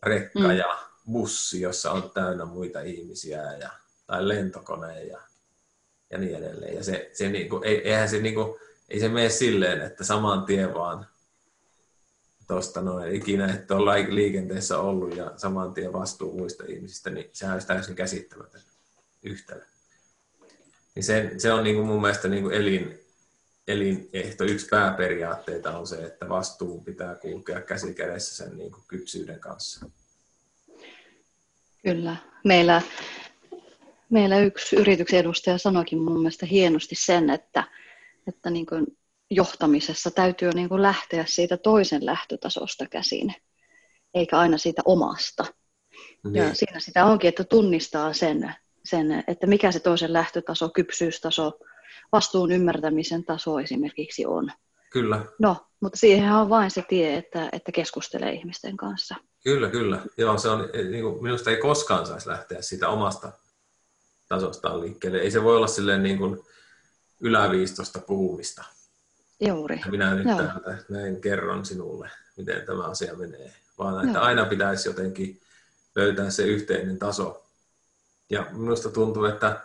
rekka 0.02 0.38
mm. 0.38 0.50
ja 0.50 0.78
bussi, 1.12 1.61
jossa 1.61 1.92
on 1.92 2.11
täynnä 2.11 2.45
muita 2.45 2.80
ihmisiä 2.80 3.42
ja, 3.52 3.71
tai 4.07 4.28
lentokone 4.28 5.04
ja, 5.04 5.21
ja 6.10 6.18
niin 6.18 6.36
edelleen. 6.36 6.76
Ja 6.76 6.84
se, 6.84 7.10
se 7.12 7.28
niinku, 7.28 7.60
ei, 7.64 7.88
eihän 7.88 8.08
se, 8.08 8.20
niinku, 8.20 8.58
ei 8.88 9.00
se 9.00 9.08
mene 9.08 9.28
silleen, 9.28 9.80
että 9.80 10.04
saman 10.04 10.44
tien 10.44 10.74
vaan 10.74 11.06
tuosta 12.48 12.80
noin 12.80 13.14
ikinä, 13.14 13.54
että 13.54 13.76
on 13.76 13.84
liikenteessä 13.86 14.78
ollut 14.78 15.16
ja 15.16 15.32
saman 15.36 15.74
tien 15.74 15.92
vastuu 15.92 16.38
muista 16.38 16.64
ihmisistä, 16.68 17.10
niin 17.10 17.30
sehän 17.32 17.54
olisi 17.54 17.66
täysin 17.66 17.94
käsittämätön 17.94 18.60
yhtälö. 19.22 19.62
Niin 20.94 21.04
se, 21.04 21.30
se 21.38 21.52
on 21.52 21.64
niin 21.64 21.76
kuin 21.76 21.86
mun 21.86 22.00
mielestä 22.00 22.28
niin 22.28 22.42
kuin 22.42 22.54
elin, 22.54 23.00
elinehto, 23.68 24.44
yksi 24.44 24.66
pääperiaatteita 24.70 25.78
on 25.78 25.86
se, 25.86 25.96
että 25.96 26.28
vastuu 26.28 26.80
pitää 26.80 27.14
kulkea 27.14 27.60
käsi 27.60 27.94
kädessä 27.94 28.44
sen 28.44 28.58
niin 28.58 28.72
kuin 28.72 28.82
kypsyyden 28.88 29.40
kanssa. 29.40 29.86
Kyllä. 31.82 32.16
Meillä, 32.44 32.82
meillä 34.10 34.38
yksi 34.38 34.76
yrityksen 34.76 35.20
edustaja 35.20 35.58
sanoikin 35.58 36.02
mun 36.02 36.18
mielestä 36.18 36.46
hienosti 36.46 36.94
sen, 36.94 37.30
että, 37.30 37.64
että 38.28 38.50
niin 38.50 38.66
kuin 38.66 38.86
johtamisessa 39.30 40.10
täytyy 40.10 40.52
niin 40.52 40.68
kuin 40.68 40.82
lähteä 40.82 41.24
siitä 41.28 41.56
toisen 41.56 42.06
lähtötasosta 42.06 42.86
käsin, 42.86 43.34
eikä 44.14 44.38
aina 44.38 44.58
siitä 44.58 44.82
omasta. 44.84 45.44
Niin. 46.24 46.34
Ja 46.34 46.54
siinä 46.54 46.80
sitä 46.80 47.04
onkin, 47.04 47.28
että 47.28 47.44
tunnistaa 47.44 48.12
sen, 48.12 48.54
sen, 48.84 49.24
että 49.26 49.46
mikä 49.46 49.72
se 49.72 49.80
toisen 49.80 50.12
lähtötaso, 50.12 50.68
kypsyystaso, 50.68 51.58
vastuun 52.12 52.52
ymmärtämisen 52.52 53.24
taso 53.24 53.58
esimerkiksi 53.58 54.26
on. 54.26 54.52
Kyllä. 54.92 55.24
No, 55.38 55.56
mutta 55.80 55.98
siihen 55.98 56.32
on 56.32 56.48
vain 56.48 56.70
se 56.70 56.84
tie, 56.88 57.16
että, 57.16 57.48
että 57.52 57.72
keskustelee 57.72 58.32
ihmisten 58.32 58.76
kanssa. 58.76 59.14
Kyllä, 59.44 59.70
kyllä. 59.70 60.00
Joo, 60.16 60.38
se 60.38 60.48
on, 60.48 60.68
niin 60.90 61.04
kuin, 61.04 61.22
minusta 61.22 61.50
ei 61.50 61.56
koskaan 61.56 62.06
saisi 62.06 62.28
lähteä 62.28 62.62
siitä 62.62 62.88
omasta 62.88 63.32
tasostaan 64.30 64.80
liikkeelle. 64.80 65.18
Ei 65.18 65.30
se 65.30 65.42
voi 65.42 65.56
olla 65.56 65.66
silleen 65.66 66.02
niin 66.02 66.18
kuin 66.18 66.40
yläviistosta 67.20 67.99
puhumista. 67.99 68.64
Juuri. 69.40 69.80
Minä 69.90 70.14
nyt 70.14 70.26
Joo. 70.26 70.37
täältä 70.37 70.84
näin 70.88 71.20
kerron 71.20 71.64
sinulle, 71.66 72.10
miten 72.37 72.66
tämä 72.66 72.82
asia 72.82 73.14
menee. 73.14 73.52
Vaan 73.78 74.04
että 74.04 74.18
Joo. 74.18 74.26
aina 74.26 74.44
pitäisi 74.44 74.88
jotenkin 74.88 75.40
löytää 75.96 76.30
se 76.30 76.42
yhteinen 76.42 76.99
taso. 76.99 77.46
Ja 78.30 78.46
minusta 78.52 78.88
tuntuu, 78.88 79.25
että 79.25 79.60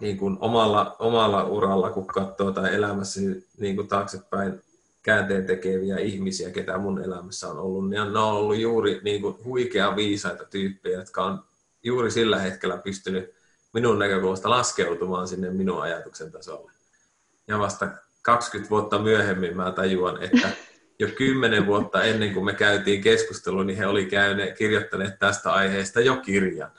niin 0.00 0.18
kuin 0.18 0.36
omalla, 0.40 0.96
omalla 0.98 1.44
uralla, 1.44 1.90
kun 1.90 2.06
katsoo 2.06 2.50
tai 2.50 2.74
elämässä 2.74 3.20
niin 3.58 3.76
kuin 3.76 3.88
taaksepäin 3.88 4.62
käänteen 5.02 5.46
tekeviä 5.46 5.96
ihmisiä, 5.96 6.50
ketä 6.50 6.78
mun 6.78 7.04
elämässä 7.04 7.48
on 7.48 7.58
ollut, 7.58 7.90
niin 7.90 8.12
ne 8.12 8.18
on 8.18 8.32
ollut 8.32 8.56
juuri 8.56 9.00
niin 9.04 9.22
kuin 9.22 9.44
huikea 9.44 9.96
viisaita 9.96 10.44
tyyppejä, 10.44 10.98
jotka 10.98 11.24
on 11.24 11.44
juuri 11.82 12.10
sillä 12.10 12.38
hetkellä 12.38 12.76
pystynyt 12.76 13.35
minun 13.76 13.98
näkökulmasta 13.98 14.50
laskeutumaan 14.50 15.28
sinne 15.28 15.50
minun 15.50 15.82
ajatuksen 15.82 16.32
tasolle. 16.32 16.72
Ja 17.48 17.58
vasta 17.58 17.88
20 18.22 18.70
vuotta 18.70 18.98
myöhemmin 18.98 19.56
mä 19.56 19.72
tajuan, 19.72 20.22
että 20.22 20.48
jo 20.98 21.08
kymmenen 21.08 21.66
vuotta 21.66 22.02
ennen 22.02 22.34
kuin 22.34 22.44
me 22.44 22.54
käytiin 22.54 23.02
keskustelua, 23.02 23.64
niin 23.64 23.78
he 23.78 23.86
oli 23.86 24.06
käyneet, 24.06 24.58
kirjoittaneet 24.58 25.18
tästä 25.18 25.52
aiheesta 25.52 26.00
jo 26.00 26.16
kirjan. 26.16 26.70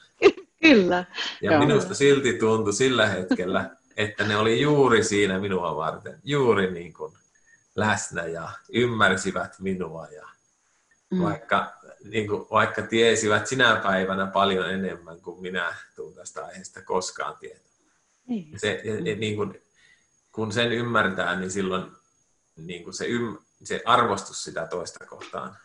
Kyllä. 0.62 1.06
Ja 1.42 1.52
Joo. 1.52 1.60
minusta 1.60 1.94
silti 1.94 2.34
tuntui 2.34 2.74
sillä 2.74 3.08
hetkellä, 3.08 3.70
että 3.98 4.24
ne 4.24 4.38
oli 4.38 4.62
juuri 4.62 5.04
siinä 5.04 5.40
minua 5.40 5.76
varten, 5.76 6.20
juuri 6.24 6.72
niin 6.72 6.94
kuin 6.94 7.14
läsnä 7.76 8.26
ja 8.26 8.50
ymmärsivät 8.74 9.60
minua 9.60 10.08
ja 10.08 10.28
mm. 11.12 11.22
vaikka, 11.22 11.74
niin 12.04 12.28
kuin, 12.28 12.48
vaikka 12.52 12.82
tiesivät 12.82 13.48
sinä 13.48 13.80
päivänä 13.84 14.28
paljon 14.28 14.70
enemmän 14.70 15.22
kuin 15.22 15.42
minä 15.42 15.76
tuun 15.96 16.14
tästä 16.14 16.46
aiheesta 16.46 16.82
koskaan 16.82 17.38
tietää. 17.40 17.72
Niin. 18.28 18.60
Se, 18.60 18.82
ja, 18.84 18.94
ja, 18.94 19.16
niin 19.16 19.36
kuin, 19.36 19.62
kun 20.32 20.52
sen 20.52 20.72
ymmärtää, 20.72 21.40
niin 21.40 21.52
silloin 21.52 21.92
niin 22.56 22.84
kuin 22.84 22.94
se, 22.94 23.06
ym, 23.06 23.38
se 23.64 23.82
arvostus 23.86 24.44
sitä 24.44 24.68
toista 24.68 25.06
kohtaan 25.06 25.58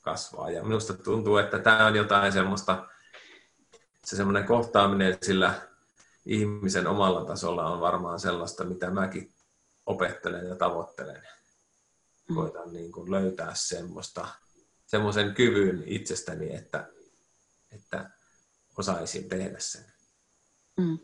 kasvaa. 0.00 0.50
Ja 0.50 0.62
minusta 0.62 0.94
tuntuu, 0.94 1.36
että 1.36 1.58
tämä 1.58 1.86
on 1.86 1.96
jotain 1.96 2.32
semmoista, 2.32 2.88
se 4.04 4.16
semmoinen 4.16 4.44
kohtaaminen 4.44 5.18
sillä 5.22 5.54
ihmisen 6.26 6.86
omalla 6.86 7.24
tasolla 7.24 7.66
on 7.66 7.80
varmaan 7.80 8.20
sellaista, 8.20 8.64
mitä 8.64 8.90
mäkin 8.90 9.34
opettelen 9.86 10.48
ja 10.48 10.56
tavoittelen. 10.56 11.22
Mm. 12.28 12.34
Koitan 12.34 12.72
niin 12.72 12.92
kuin 12.92 13.10
löytää 13.10 13.50
semmoista, 13.54 14.28
semmoisen 14.88 15.34
kyvyn 15.34 15.82
itsestäni, 15.86 16.54
että, 16.54 16.88
että 17.74 18.10
osaisin 18.78 19.28
tehdä 19.28 19.58
sen. 19.58 19.84
Mm. 20.76 20.98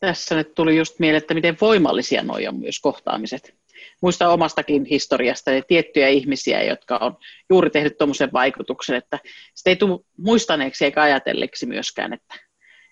Tässä 0.00 0.34
nyt 0.34 0.54
tuli 0.54 0.76
just 0.76 0.98
mieleen, 0.98 1.22
että 1.22 1.34
miten 1.34 1.56
voimallisia 1.60 2.22
nuo 2.22 2.36
on 2.48 2.60
myös 2.60 2.80
kohtaamiset. 2.80 3.54
Muista 4.02 4.28
omastakin 4.28 4.84
historiasta 4.84 5.50
että 5.52 5.68
tiettyjä 5.68 6.08
ihmisiä, 6.08 6.62
jotka 6.62 6.96
on 6.96 7.16
juuri 7.50 7.70
tehnyt 7.70 7.98
tuommoisen 7.98 8.32
vaikutuksen, 8.32 8.96
että 8.96 9.18
sitä 9.54 9.70
ei 9.70 9.76
tule 9.76 10.00
muistaneeksi 10.16 10.84
eikä 10.84 11.02
ajatelleeksi 11.02 11.66
myöskään, 11.66 12.12
että, 12.12 12.34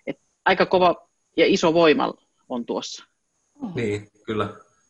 että 0.07 0.23
aika 0.45 0.65
kova 0.65 1.09
ja 1.37 1.45
iso 1.47 1.73
voima 1.73 2.13
on 2.49 2.65
tuossa. 2.65 3.05
Niin, 3.75 4.11
kyllä. 4.25 4.49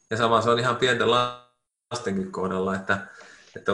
Ja 0.10 0.18
sama 0.18 0.42
se 0.42 0.50
on 0.50 0.60
ihan 0.60 0.76
pienten 0.76 1.12
lastenkin 1.12 2.32
kohdalla, 2.32 2.76
että, 2.76 3.08
että 3.56 3.72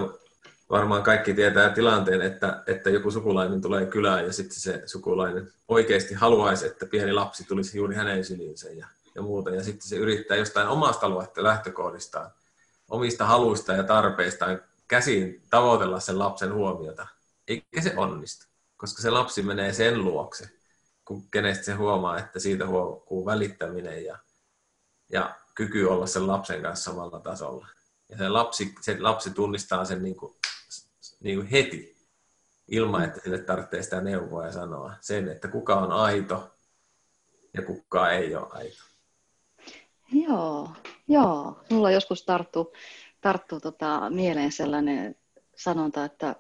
varmaan 0.70 1.04
kaikki 1.04 1.34
tietää 1.34 1.70
tilanteen, 1.70 2.22
että, 2.22 2.64
että 2.68 2.90
joku 2.90 3.12
sukulainen 3.12 3.62
tulee 3.62 3.86
kylään 3.86 4.26
ja 4.26 4.34
sitten 4.34 4.60
se 4.60 4.84
sukulainen 4.86 5.54
oikeasti 5.68 6.14
haluaisi, 6.14 6.66
että 6.66 6.86
pieni 6.86 7.14
lapsi 7.14 7.44
tulisi 7.44 7.78
juuri 7.78 7.96
hänen 7.96 8.26
syliinsä 8.26 8.70
ja, 8.70 8.88
ja 9.16 9.22
muuta. 9.22 9.50
Ja 9.50 9.64
sitten 9.64 9.88
se 9.88 9.96
yrittää 9.96 10.38
jostain 10.38 10.68
omasta 10.68 11.10
lähtökohdistaan, 11.38 12.32
omista 12.90 13.26
haluista 13.26 13.74
ja 13.74 13.84
tarpeistaan 13.84 14.62
käsin 14.88 15.42
tavoitella 15.50 16.00
sen 16.00 16.20
lapsen 16.20 16.54
huomiota. 16.54 17.08
Eikä 17.48 17.82
se 17.82 17.94
onnistu, 17.98 18.46
koska 18.78 19.02
se 19.02 19.10
lapsi 19.10 19.42
menee 19.42 19.74
sen 19.74 20.04
luokse, 20.04 20.50
kun 21.06 21.28
kenestä 21.32 21.64
se 21.64 21.74
huomaa, 21.74 22.18
että 22.18 22.40
siitä 22.40 22.68
huokuu 22.68 23.26
välittäminen 23.26 24.06
ja, 24.06 24.18
ja 25.10 25.36
kyky 25.56 25.86
olla 25.86 26.08
sen 26.08 26.28
lapsen 26.28 26.62
kanssa 26.62 26.92
samalla 26.92 27.20
tasolla. 27.20 27.68
Ja 28.10 28.18
se 28.18 28.30
lapsi, 28.30 28.76
se 28.82 29.00
lapsi 29.00 29.30
tunnistaa 29.30 29.86
sen 29.86 30.04
niin 30.04 30.16
kuin 30.16 30.36
niin 31.20 31.38
kuin 31.38 31.48
heti, 31.48 31.96
ilman 32.68 33.04
että 33.04 33.20
sille 33.24 33.40
tarvitsee 33.40 33.84
sitä 33.84 34.02
neuvoa 34.02 34.46
ja 34.46 34.52
sanoa 34.52 34.94
sen, 35.02 35.30
että 35.30 35.48
kuka 35.48 35.76
on 35.76 35.92
aito 35.92 36.52
ja 37.54 37.62
kuka 37.62 38.12
ei 38.12 38.36
ole 38.36 38.48
aito. 38.50 38.84
Joo, 40.12 40.70
joo. 41.08 41.64
Mulla 41.70 41.92
joskus 41.92 42.26
tarttuu, 42.26 42.74
tarttuu 43.22 43.60
tota 43.60 44.10
mieleen 44.10 44.52
sellainen 44.52 45.16
sanonta, 45.56 46.06
että 46.06 46.36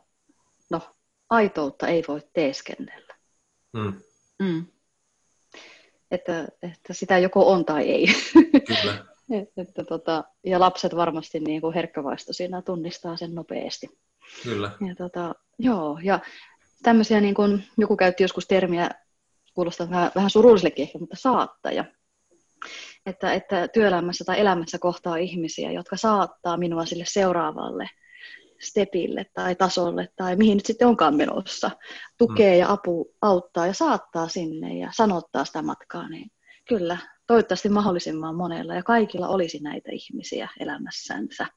no, 0.69 0.81
aitoutta 1.29 1.87
ei 1.87 2.03
voi 2.07 2.21
teeskennellä. 2.33 3.15
Mm. 3.73 3.93
Mm. 4.39 4.65
Että, 6.11 6.47
että 6.63 6.93
sitä 6.93 7.17
joko 7.17 7.51
on 7.51 7.65
tai 7.65 7.89
ei. 7.89 8.07
Kyllä. 8.67 9.05
että, 9.57 9.83
tota, 9.83 10.23
ja 10.43 10.59
lapset 10.59 10.95
varmasti 10.95 11.39
niin 11.39 11.61
kuin 11.61 11.73
herkkävaistoisina 11.73 12.61
tunnistaa 12.61 13.17
sen 13.17 13.35
nopeasti. 13.35 13.87
Kyllä. 14.43 14.71
Ja 14.87 14.95
tota, 14.95 15.35
joo, 15.59 15.99
ja 16.03 16.19
tämmöisiä, 16.83 17.21
niin 17.21 17.35
kuin, 17.35 17.63
joku 17.77 17.97
käytti 17.97 18.23
joskus 18.23 18.47
termiä 18.47 18.89
kuulostaa 19.53 19.89
vähän, 19.89 20.11
vähän 20.15 20.29
surullisellekin 20.29 20.83
ehkä, 20.83 20.99
mutta 20.99 21.15
saattaja. 21.15 21.85
Että, 23.05 23.33
että 23.33 23.67
työelämässä 23.67 24.25
tai 24.25 24.39
elämässä 24.39 24.79
kohtaa 24.79 25.15
ihmisiä, 25.15 25.71
jotka 25.71 25.97
saattaa 25.97 26.57
minua 26.57 26.85
sille 26.85 27.05
seuraavalle 27.07 27.89
stepille 28.61 29.25
tai 29.33 29.55
tasolle 29.55 30.09
tai 30.15 30.35
mihin 30.35 30.57
nyt 30.57 30.65
sitten 30.65 30.87
onkaan 30.87 31.15
menossa. 31.15 31.71
Tukee 32.17 32.53
mm. 32.53 32.59
ja 32.59 32.71
apu 32.71 33.15
auttaa 33.21 33.67
ja 33.67 33.73
saattaa 33.73 34.27
sinne 34.27 34.77
ja 34.77 34.89
sanottaa 34.95 35.45
sitä 35.45 35.61
matkaa, 35.61 36.09
niin 36.09 36.31
kyllä, 36.67 36.97
toivottavasti 37.27 37.69
mahdollisimman 37.69 38.35
monella 38.35 38.75
ja 38.75 38.83
kaikilla 38.83 39.27
olisi 39.27 39.59
näitä 39.59 39.91
ihmisiä 39.91 40.49
elämässänsä. 40.59 41.47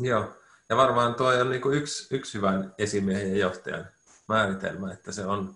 Joo, 0.00 0.36
ja 0.68 0.76
varmaan 0.76 1.14
tuo 1.14 1.28
on 1.28 1.50
niin 1.50 1.72
yksi, 1.72 2.14
yksi 2.14 2.34
hyvä 2.34 2.64
esimiehen 2.78 3.30
ja 3.30 3.38
johtajan 3.38 3.86
määritelmä, 4.28 4.92
että 4.92 5.12
se 5.12 5.26
on, 5.26 5.54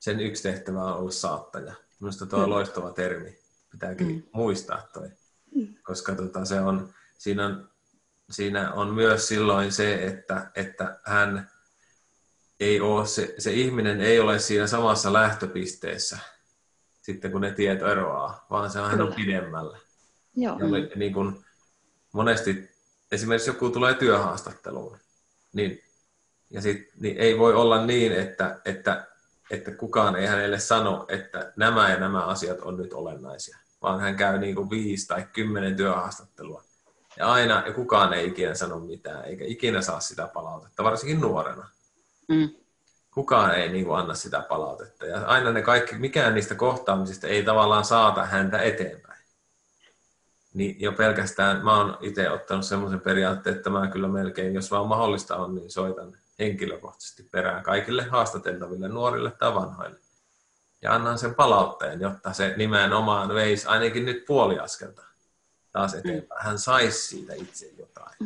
sen 0.00 0.20
yksi 0.20 0.42
tehtävä 0.42 0.84
on 0.84 0.96
olla 0.96 1.10
saattaja. 1.10 1.74
Minusta 2.00 2.26
tuo 2.26 2.38
on 2.38 2.44
mm. 2.44 2.50
loistava 2.50 2.92
termi, 2.92 3.38
pitääkin 3.70 4.06
mm. 4.06 4.22
muistaa 4.32 4.88
toi, 4.92 5.08
mm. 5.54 5.74
koska 5.82 6.14
tota, 6.14 6.44
se 6.44 6.60
on, 6.60 6.94
siinä 7.18 7.46
on 7.46 7.70
siinä 8.30 8.72
on 8.72 8.94
myös 8.94 9.28
silloin 9.28 9.72
se, 9.72 10.04
että, 10.04 10.50
että 10.54 11.00
hän 11.04 11.50
ei 12.60 12.80
ole, 12.80 13.06
se, 13.06 13.34
se 13.38 13.52
ihminen 13.52 14.00
ei 14.00 14.20
ole 14.20 14.38
siinä 14.38 14.66
samassa 14.66 15.12
lähtöpisteessä 15.12 16.18
sitten 17.12 17.32
kun 17.32 17.40
ne 17.40 17.50
tiet 17.50 17.82
eroaa, 17.82 18.46
vaan 18.50 18.70
se 18.70 18.80
on 18.80 18.90
hän 18.90 19.02
on 19.02 19.14
pidemmällä. 19.14 19.78
Joo. 20.36 20.58
Ja 20.58 20.96
niin 20.96 21.12
kuin 21.12 21.44
monesti 22.12 22.70
esimerkiksi 23.12 23.50
joku 23.50 23.70
tulee 23.70 23.94
työhaastatteluun, 23.94 24.98
niin, 25.52 25.82
ja 26.50 26.62
sit, 26.62 26.88
niin 27.00 27.16
ei 27.16 27.38
voi 27.38 27.54
olla 27.54 27.86
niin, 27.86 28.12
että, 28.12 28.60
että, 28.64 29.06
että 29.50 29.70
kukaan 29.70 30.16
ei 30.16 30.26
hänelle 30.26 30.58
sano, 30.58 31.04
että 31.08 31.52
nämä 31.56 31.90
ja 31.90 32.00
nämä 32.00 32.24
asiat 32.24 32.60
on 32.60 32.76
nyt 32.76 32.92
olennaisia, 32.92 33.58
vaan 33.82 34.00
hän 34.00 34.16
käy 34.16 34.38
niin 34.38 34.54
kuin 34.54 34.70
viisi 34.70 35.08
tai 35.08 35.26
kymmenen 35.32 35.76
työhaastattelua. 35.76 36.64
Ja 37.16 37.32
aina 37.32 37.62
ja 37.66 37.72
kukaan 37.72 38.12
ei 38.12 38.26
ikinä 38.26 38.54
sano 38.54 38.78
mitään, 38.80 39.24
eikä 39.24 39.44
ikinä 39.44 39.82
saa 39.82 40.00
sitä 40.00 40.28
palautetta, 40.34 40.84
varsinkin 40.84 41.20
nuorena. 41.20 41.68
Mm. 42.28 42.48
Kukaan 43.10 43.54
ei 43.54 43.68
niin 43.68 43.84
kuin, 43.84 43.98
anna 43.98 44.14
sitä 44.14 44.40
palautetta. 44.48 45.06
Ja 45.06 45.26
aina 45.26 45.52
ne 45.52 45.62
kaikki, 45.62 45.94
mikään 45.94 46.34
niistä 46.34 46.54
kohtaamisista 46.54 47.26
ei 47.26 47.42
tavallaan 47.42 47.84
saata 47.84 48.26
häntä 48.26 48.58
eteenpäin. 48.58 49.20
Niin 50.54 50.80
jo 50.80 50.92
pelkästään 50.92 51.64
mä 51.64 51.76
oon 51.76 51.98
itse 52.00 52.30
ottanut 52.30 52.64
semmoisen 52.64 53.00
periaatteen, 53.00 53.56
että 53.56 53.70
mä 53.70 53.86
kyllä 53.86 54.08
melkein, 54.08 54.54
jos 54.54 54.70
vaan 54.70 54.86
mahdollista 54.86 55.36
on, 55.36 55.54
niin 55.54 55.70
soitan 55.70 56.16
henkilökohtaisesti 56.38 57.22
perään 57.22 57.62
kaikille 57.62 58.02
haastateltaville 58.02 58.88
nuorille 58.88 59.30
tai 59.30 59.54
vanhoille. 59.54 59.98
Ja 60.82 60.94
annan 60.94 61.18
sen 61.18 61.34
palautteen, 61.34 62.00
jotta 62.00 62.32
se 62.32 62.54
nimenomaan 62.56 63.34
veisi 63.34 63.66
ainakin 63.66 64.04
nyt 64.04 64.24
puoli 64.26 64.58
askelta 64.58 65.02
taas 65.72 65.94
eteenpäin. 65.94 66.44
Hän 66.44 66.58
saisi 66.58 67.08
siitä 67.08 67.34
itse 67.34 67.66
jotain, 67.78 68.16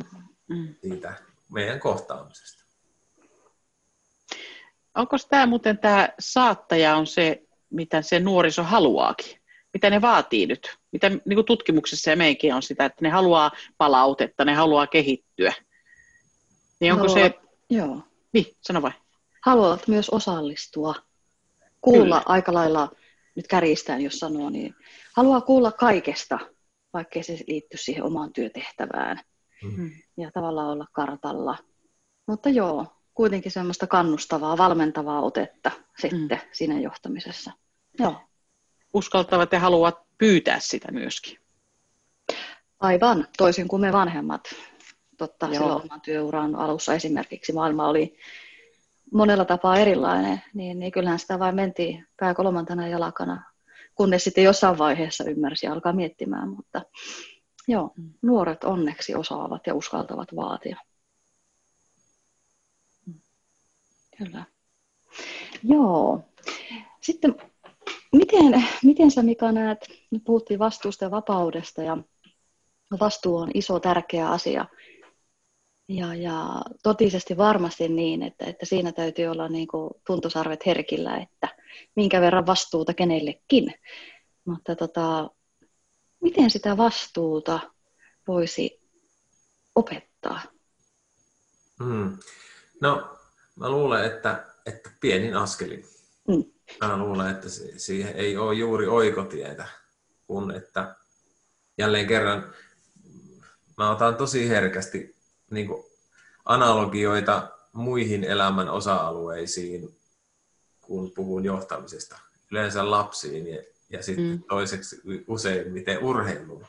mm. 0.48 0.74
siitä 0.80 1.14
meidän 1.52 1.80
kohtaamisesta. 1.80 2.63
Onko 4.94 5.16
tämä 5.30 5.46
muuten 5.46 5.78
tämä 5.78 6.08
saattaja 6.18 6.96
on 6.96 7.06
se, 7.06 7.42
mitä 7.70 8.02
se 8.02 8.20
nuoriso 8.20 8.62
haluaakin? 8.62 9.40
Mitä 9.74 9.90
ne 9.90 10.00
vaatii 10.00 10.46
nyt? 10.46 10.76
Mitä 10.92 11.08
niin 11.08 11.34
kuin 11.34 11.44
tutkimuksessa 11.44 12.10
ja 12.10 12.16
meikin 12.16 12.54
on 12.54 12.62
sitä, 12.62 12.84
että 12.84 13.02
ne 13.02 13.08
haluaa 13.08 13.50
palautetta, 13.78 14.44
ne 14.44 14.54
haluaa 14.54 14.86
kehittyä. 14.86 15.52
Niin 16.80 16.92
onko 16.92 17.08
haluavat, 17.08 17.32
se... 17.32 17.48
Joo. 17.70 18.00
Niin, 18.32 18.46
sano 18.60 18.82
vai. 18.82 18.92
Haluavat 19.44 19.88
myös 19.88 20.10
osallistua. 20.10 20.94
Kuulla 21.80 22.02
Kyllä. 22.02 22.22
aika 22.26 22.54
lailla, 22.54 22.88
nyt 23.34 23.46
kärjistään 23.46 24.00
jos 24.00 24.18
sanoo, 24.18 24.50
niin 24.50 24.74
haluaa 25.16 25.40
kuulla 25.40 25.72
kaikesta– 25.72 26.38
vaikkei 26.94 27.22
se 27.22 27.38
liitty 27.46 27.76
siihen 27.76 28.04
omaan 28.04 28.32
työtehtävään. 28.32 29.20
Mm. 29.62 29.90
Ja 30.16 30.30
tavallaan 30.30 30.68
olla 30.68 30.86
kartalla. 30.92 31.58
Mutta 32.26 32.48
joo, 32.48 32.86
kuitenkin 33.14 33.52
semmoista 33.52 33.86
kannustavaa, 33.86 34.58
valmentavaa 34.58 35.20
otetta 35.20 35.70
sitten 35.98 36.38
mm. 36.38 36.48
siinä 36.52 36.80
johtamisessa. 36.80 37.52
Joo. 37.98 38.20
Uskaltavat 38.94 39.52
ja 39.52 39.60
haluavat 39.60 39.98
pyytää 40.18 40.58
sitä 40.60 40.92
myöskin. 40.92 41.38
Aivan, 42.80 43.28
toisin 43.38 43.68
kuin 43.68 43.80
me 43.80 43.92
vanhemmat. 43.92 44.54
Totta, 45.18 45.46
Joo. 45.46 45.54
silloin 45.54 45.82
oman 45.82 46.00
työuran 46.00 46.56
alussa 46.56 46.94
esimerkiksi 46.94 47.52
maailma 47.52 47.88
oli 47.88 48.16
monella 49.12 49.44
tapaa 49.44 49.76
erilainen, 49.76 50.42
niin, 50.54 50.78
niin 50.78 50.92
kyllähän 50.92 51.18
sitä 51.18 51.38
vain 51.38 51.54
mentiin 51.54 52.06
pää 52.20 52.34
kolmantena 52.34 52.88
jalakana 52.88 53.54
kunnes 53.94 54.24
sitten 54.24 54.44
jossain 54.44 54.78
vaiheessa 54.78 55.24
ymmärsi 55.24 55.66
ja 55.66 55.72
alkaa 55.72 55.92
miettimään, 55.92 56.48
mutta 56.48 56.82
joo, 57.68 57.90
nuoret 58.22 58.64
onneksi 58.64 59.14
osaavat 59.14 59.66
ja 59.66 59.74
uskaltavat 59.74 60.28
vaatia. 60.36 60.76
Kyllä. 64.18 64.44
Joo. 65.62 66.20
Sitten 67.00 67.34
miten, 68.12 68.64
miten 68.82 69.10
sä 69.10 69.22
Mika 69.22 69.52
näet, 69.52 69.78
nyt 70.10 70.24
puhuttiin 70.24 70.58
vastuusta 70.58 71.04
ja 71.04 71.10
vapaudesta 71.10 71.82
ja 71.82 71.98
vastuu 73.00 73.36
on 73.36 73.50
iso 73.54 73.80
tärkeä 73.80 74.30
asia. 74.30 74.66
Ja, 75.88 76.14
ja 76.14 76.62
totisesti 76.82 77.36
varmasti 77.36 77.88
niin, 77.88 78.22
että, 78.22 78.44
että 78.44 78.66
siinä 78.66 78.92
täytyy 78.92 79.26
olla 79.26 79.48
niin 79.48 79.68
kuin 79.68 79.90
tuntosarvet 80.06 80.66
herkillä, 80.66 81.16
että 81.16 81.48
minkä 81.96 82.20
verran 82.20 82.46
vastuuta 82.46 82.94
kenellekin. 82.94 83.74
Mutta 84.44 84.76
tota, 84.76 85.30
miten 86.22 86.50
sitä 86.50 86.76
vastuuta 86.76 87.60
voisi 88.28 88.80
opettaa? 89.74 90.40
Hmm. 91.84 92.18
No, 92.80 93.13
mä 93.56 93.68
luulen, 93.68 94.04
että, 94.04 94.44
että 94.66 94.90
pienin 95.00 95.36
askelin. 95.36 95.86
Hmm. 96.32 96.44
Mä 96.80 96.96
luulen, 96.96 97.30
että 97.30 97.48
siihen 97.76 98.16
ei 98.16 98.36
ole 98.36 98.54
juuri 98.54 98.86
oikotietä, 98.86 99.68
kun 100.26 100.50
että 100.50 100.94
jälleen 101.78 102.06
kerran 102.06 102.54
mä 103.76 103.90
otan 103.90 104.16
tosi 104.16 104.48
herkästi 104.48 105.16
niin 105.50 105.68
analogioita 106.44 107.48
muihin 107.72 108.24
elämän 108.24 108.68
osa-alueisiin 108.68 109.96
kun 110.80 111.10
puhun 111.10 111.44
johtamisesta. 111.44 112.18
Yleensä 112.50 112.90
lapsiin 112.90 113.46
ja, 113.46 113.62
ja 113.90 114.02
sitten 114.02 114.24
mm. 114.24 114.42
toiseksi 114.42 115.00
useimmiten 115.26 115.98
urheiluun. 115.98 116.66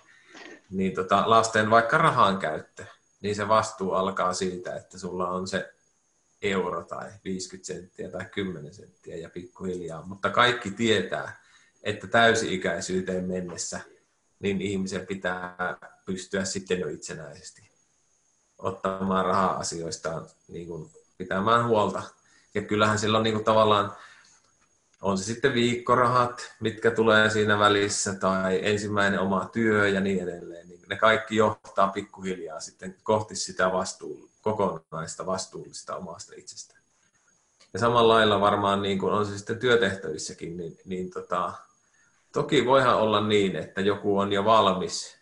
Niin 0.69 0.95
tota, 0.95 1.23
lasten 1.25 1.69
vaikka 1.69 1.97
rahan 1.97 2.37
käyttö, 2.37 2.85
niin 3.21 3.35
se 3.35 3.47
vastuu 3.47 3.91
alkaa 3.91 4.33
siitä, 4.33 4.75
että 4.75 4.97
sulla 4.97 5.29
on 5.29 5.47
se 5.47 5.74
euro 6.51 6.83
tai 6.83 7.11
50 7.25 7.67
senttiä 7.67 8.09
tai 8.09 8.25
10 8.25 8.73
senttiä 8.73 9.15
ja 9.15 9.29
pikkuhiljaa. 9.29 10.05
Mutta 10.05 10.29
kaikki 10.29 10.71
tietää, 10.71 11.41
että 11.83 12.07
täysi-ikäisyyteen 12.07 13.25
mennessä 13.25 13.79
niin 14.39 14.61
ihmisen 14.61 15.07
pitää 15.07 15.77
pystyä 16.05 16.45
sitten 16.45 16.79
jo 16.79 16.87
itsenäisesti 16.87 17.69
ottamaan 18.57 19.25
rahaa 19.25 19.57
asioistaan 19.57 20.27
niin 20.47 20.67
kuin 20.67 20.91
pitämään 21.17 21.67
huolta 21.67 22.03
ja 22.53 22.61
kyllähän 22.61 22.99
silloin 22.99 23.23
niin 23.23 23.33
kuin 23.33 23.45
tavallaan, 23.45 23.97
on 25.01 25.17
se 25.17 25.23
sitten 25.23 25.53
viikkorahat, 25.53 26.55
mitkä 26.59 26.91
tulee 26.91 27.29
siinä 27.29 27.59
välissä, 27.59 28.13
tai 28.13 28.59
ensimmäinen 28.63 29.19
oma 29.19 29.49
työ 29.53 29.87
ja 29.87 30.01
niin 30.01 30.23
edelleen, 30.23 30.64
ne 30.89 30.97
kaikki 30.97 31.35
johtaa 31.35 31.87
pikkuhiljaa 31.87 32.59
sitten 32.59 32.95
kohti 33.03 33.35
sitä 33.35 33.71
vastuu, 33.71 34.29
kokonaista 34.41 35.25
vastuullista 35.25 35.95
omasta 35.95 36.33
itsestä. 36.37 36.75
Ja 37.73 37.79
samalla 37.79 38.13
lailla 38.13 38.41
varmaan 38.41 38.81
niin 38.81 38.99
kuin 38.99 39.13
on 39.13 39.25
se 39.25 39.37
sitten 39.37 39.59
työtehtävissäkin, 39.59 40.57
niin, 40.57 40.77
niin 40.85 41.09
tota, 41.09 41.53
toki 42.33 42.65
voihan 42.65 42.97
olla 42.97 43.27
niin, 43.27 43.55
että 43.55 43.81
joku 43.81 44.19
on 44.19 44.33
jo 44.33 44.45
valmis 44.45 45.17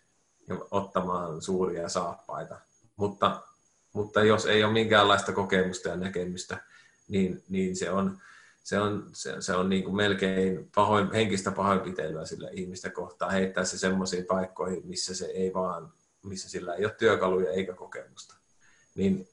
ottamaan 0.70 1.42
suuria 1.42 1.88
saappaita, 1.88 2.60
mutta, 2.96 3.42
mutta 3.92 4.24
jos 4.24 4.46
ei 4.46 4.64
ole 4.64 4.72
minkäänlaista 4.72 5.32
kokemusta 5.32 5.88
ja 5.88 5.96
näkemystä, 5.96 6.56
niin, 7.08 7.44
niin 7.48 7.76
se 7.76 7.90
on, 7.90 8.18
se 8.64 8.80
on, 8.80 9.06
se, 9.12 9.36
se 9.40 9.54
on 9.54 9.68
niin 9.68 9.84
kuin 9.84 9.96
melkein 9.96 10.70
pahoin, 10.74 11.12
henkistä 11.12 11.50
pahoinpitelyä 11.50 12.24
sillä 12.24 12.48
ihmistä 12.52 12.90
kohtaan 12.90 13.32
heittää 13.32 13.64
se 13.64 13.78
semmoisiin 13.78 14.24
paikkoihin, 14.24 14.86
missä 14.86 15.14
se 15.14 15.26
ei 15.26 15.54
vaan, 15.54 15.92
missä 16.22 16.48
sillä 16.48 16.74
ei 16.74 16.84
ole 16.84 16.94
työkaluja 16.98 17.50
eikä 17.50 17.72
kokemusta. 17.72 18.34
Niin 18.94 19.28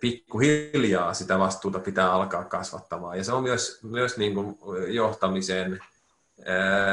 pikkuhiljaa 0.00 1.14
sitä 1.14 1.38
vastuuta 1.38 1.78
pitää 1.78 2.12
alkaa 2.12 2.44
kasvattamaan. 2.44 3.18
Ja 3.18 3.24
se 3.24 3.32
on 3.32 3.42
myös, 3.42 3.78
myös 3.82 4.16
niin 4.16 4.34
kuin 4.34 4.58
johtamisen 4.86 5.80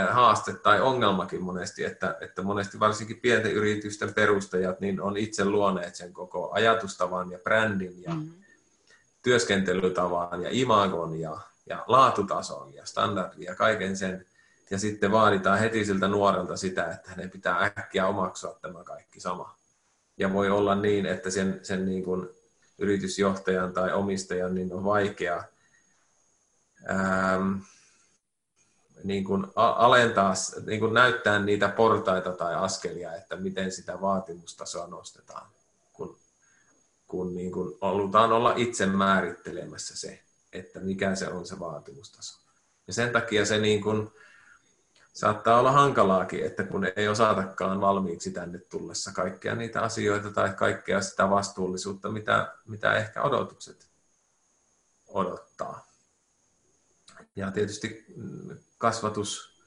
haaste 0.10 0.54
tai 0.54 0.82
ongelmakin 0.82 1.42
monesti, 1.42 1.86
että, 1.86 2.18
että 2.22 2.42
monesti 2.42 2.80
varsinkin 2.80 3.20
pienten 3.20 3.52
yritysten 3.52 4.14
perustajat 4.14 4.80
niin 4.80 5.02
on 5.02 5.18
itse 5.18 5.46
luoneet 5.46 5.96
sen 5.96 6.14
koko 6.14 6.52
ajatustavan 6.52 7.32
ja 7.32 7.40
brändin 7.40 8.04
ja 8.04 8.14
mm-hmm 8.14 8.39
työskentelytavan 9.30 10.44
ja 10.44 10.50
imagon 10.52 11.20
ja, 11.20 11.38
ja 11.66 11.84
laatutason 11.88 12.74
ja 12.74 12.86
standardin 12.86 13.44
ja 13.44 13.56
kaiken 13.56 13.98
sen. 13.98 14.26
Ja 14.72 14.80
sitten 14.80 15.12
vaaditaan 15.12 15.60
heti 15.60 15.86
siltä 15.86 16.08
nuorelta 16.08 16.58
sitä, 16.58 16.92
että 16.92 17.10
hänen 17.10 17.30
pitää 17.30 17.64
äkkiä 17.64 18.08
omaksua 18.08 18.60
tämä 18.62 18.84
kaikki 18.84 19.20
sama. 19.20 19.56
Ja 20.18 20.34
voi 20.34 20.50
olla 20.50 20.76
niin, 20.76 21.06
että 21.06 21.30
sen, 21.30 21.60
sen 21.64 21.86
niin 21.86 22.04
kuin 22.04 22.30
yritysjohtajan 22.78 23.74
tai 23.74 23.94
omistajan 23.94 24.56
niin 24.56 24.74
on 24.74 24.84
vaikea 24.84 25.44
ähm, 26.90 27.54
niin 29.04 29.24
kuin 29.24 29.48
alentaa, 29.56 30.34
niin 30.66 30.80
kuin 30.80 30.94
näyttää 30.94 31.40
niitä 31.40 31.70
portaita 31.70 32.32
tai 32.32 32.56
askelia, 32.56 33.16
että 33.16 33.36
miten 33.36 33.72
sitä 33.72 34.02
vaatimustasoa 34.02 34.88
nostetaan, 34.88 35.48
kun 37.10 37.36
niin 37.36 37.52
kuin 37.52 37.78
halutaan 37.82 38.32
olla 38.32 38.54
itse 38.56 38.86
määrittelemässä 38.86 39.98
se, 39.98 40.24
että 40.54 40.80
mikä 40.80 41.16
se 41.16 41.28
on 41.28 41.46
se 41.46 41.60
vaatimustaso. 41.60 42.40
Ja 42.88 42.94
sen 42.94 43.12
takia 43.12 43.46
se 43.46 43.58
niin 43.58 43.82
kuin, 43.84 44.12
saattaa 45.14 45.60
olla 45.60 45.72
hankalaakin, 45.72 46.46
että 46.46 46.64
kun 46.64 46.88
ei 46.96 47.08
osatakaan 47.08 47.82
valmiiksi 47.82 48.32
tänne 48.32 48.60
tullessa 48.60 49.12
kaikkea 49.12 49.56
niitä 49.56 49.82
asioita 49.82 50.32
tai 50.32 50.54
kaikkea 50.54 51.02
sitä 51.02 51.30
vastuullisuutta, 51.30 52.10
mitä, 52.10 52.54
mitä 52.68 52.94
ehkä 52.94 53.22
odotukset 53.22 53.90
odottaa. 55.08 55.88
Ja 57.36 57.52
tietysti 57.52 58.06
kasvatus, 58.78 59.59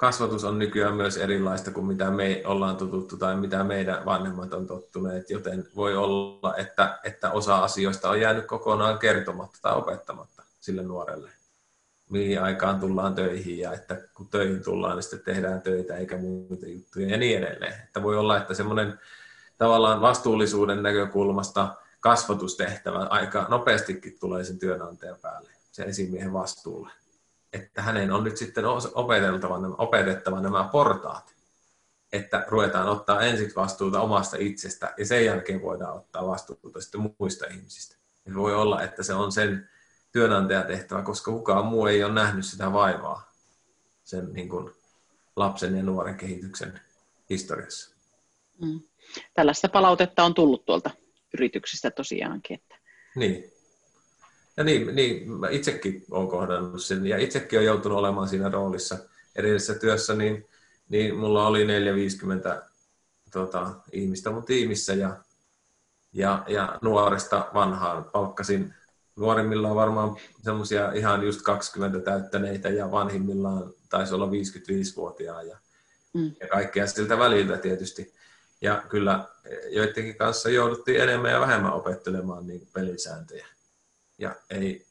kasvatus 0.00 0.44
on 0.44 0.58
nykyään 0.58 0.94
myös 0.94 1.16
erilaista 1.16 1.70
kuin 1.70 1.86
mitä 1.86 2.10
me 2.10 2.42
ollaan 2.46 2.76
tututtu 2.76 3.16
tai 3.16 3.36
mitä 3.36 3.64
meidän 3.64 4.04
vanhemmat 4.04 4.54
on 4.54 4.66
tottuneet, 4.66 5.30
joten 5.30 5.68
voi 5.76 5.96
olla, 5.96 6.56
että, 6.56 6.98
että 7.04 7.30
osa 7.30 7.64
asioista 7.64 8.10
on 8.10 8.20
jäänyt 8.20 8.46
kokonaan 8.46 8.98
kertomatta 8.98 9.58
tai 9.62 9.76
opettamatta 9.76 10.42
sille 10.60 10.82
nuorelle 10.82 11.30
mihin 12.10 12.42
aikaan 12.42 12.80
tullaan 12.80 13.14
töihin 13.14 13.58
ja 13.58 13.72
että 13.72 13.96
kun 14.14 14.28
töihin 14.28 14.62
tullaan, 14.62 14.96
niin 14.96 15.02
sitten 15.02 15.34
tehdään 15.34 15.62
töitä 15.62 15.96
eikä 15.96 16.16
muita 16.16 16.66
juttuja 16.66 17.08
ja 17.08 17.16
niin 17.16 17.38
edelleen. 17.38 17.74
Että 17.84 18.02
voi 18.02 18.16
olla, 18.16 18.36
että 18.36 18.54
semmoinen 18.54 19.00
tavallaan 19.58 20.00
vastuullisuuden 20.00 20.82
näkökulmasta 20.82 21.74
kasvatustehtävä 22.00 22.98
aika 22.98 23.46
nopeastikin 23.48 24.18
tulee 24.20 24.44
sen 24.44 24.58
työnantajan 24.58 25.18
päälle, 25.22 25.50
sen 25.72 25.88
esimiehen 25.88 26.32
vastuulle. 26.32 26.92
Että 27.52 27.82
hänen 27.82 28.12
on 28.12 28.24
nyt 28.24 28.36
sitten 28.36 28.64
opeteltava, 28.94 29.58
opetettava 29.78 30.40
nämä 30.40 30.68
portaat, 30.72 31.34
että 32.12 32.44
ruvetaan 32.48 32.88
ottaa 32.88 33.20
ensiksi 33.20 33.56
vastuuta 33.56 34.00
omasta 34.00 34.36
itsestä 34.40 34.94
ja 34.96 35.06
sen 35.06 35.24
jälkeen 35.24 35.62
voidaan 35.62 35.96
ottaa 35.96 36.26
vastuuta 36.26 36.80
sitten 36.80 37.14
muista 37.18 37.46
ihmisistä. 37.46 37.96
Ja 38.26 38.34
voi 38.34 38.54
olla, 38.54 38.82
että 38.82 39.02
se 39.02 39.14
on 39.14 39.32
sen 39.32 39.68
työnantajatehtävä, 40.12 41.02
koska 41.02 41.30
kukaan 41.30 41.66
muu 41.66 41.86
ei 41.86 42.04
ole 42.04 42.12
nähnyt 42.12 42.46
sitä 42.46 42.72
vaivaa 42.72 43.32
sen 44.04 44.32
niin 44.32 44.48
kuin 44.48 44.70
lapsen 45.36 45.76
ja 45.76 45.82
nuoren 45.82 46.16
kehityksen 46.16 46.80
historiassa. 47.30 47.96
Mm. 48.62 48.80
Tällaista 49.34 49.68
palautetta 49.68 50.24
on 50.24 50.34
tullut 50.34 50.64
tuolta 50.64 50.90
yrityksistä 51.34 51.90
tosiaankin. 51.90 52.54
Että... 52.54 52.76
Niin. 53.16 53.52
Ja 54.56 54.64
niin, 54.64 54.94
niin, 54.94 55.32
mä 55.32 55.48
itsekin 55.48 56.04
olen 56.10 56.28
kohdannut 56.28 56.82
sen, 56.82 57.06
ja 57.06 57.18
itsekin 57.18 57.58
olen 57.58 57.66
joutunut 57.66 57.98
olemaan 57.98 58.28
siinä 58.28 58.48
roolissa 58.48 58.98
edellisessä 59.36 59.74
työssä, 59.74 60.14
niin, 60.14 60.46
niin 60.88 61.16
mulla 61.16 61.46
oli 61.46 61.64
450 61.64 62.62
tota, 63.32 63.74
ihmistä 63.92 64.30
mun 64.30 64.44
tiimissä, 64.44 64.94
ja, 64.94 65.16
ja, 66.12 66.44
ja 66.48 66.78
nuoresta 66.82 67.50
vanhaan 67.54 68.04
palkkasin 68.04 68.74
nuorimmillaan 69.16 69.74
varmaan 69.76 70.16
semmoisia 70.42 70.92
ihan 70.92 71.22
just 71.22 71.42
20 71.42 72.00
täyttäneitä 72.00 72.68
ja 72.68 72.90
vanhimmillaan 72.90 73.72
taisi 73.88 74.14
olla 74.14 74.26
55-vuotiaa 74.26 75.42
ja, 75.42 75.58
mm. 76.12 76.32
ja 76.40 76.48
kaikkea 76.48 76.86
siltä 76.86 77.18
väliltä 77.18 77.56
tietysti. 77.56 78.14
Ja 78.60 78.82
kyllä 78.88 79.24
joidenkin 79.68 80.16
kanssa 80.16 80.50
jouduttiin 80.50 81.00
enemmän 81.00 81.30
ja 81.30 81.40
vähemmän 81.40 81.72
opettelemaan 81.72 82.46
niin 82.46 82.68
pelisääntöjä. 82.72 83.46
Ja 84.20 84.34
ei, 84.50 84.86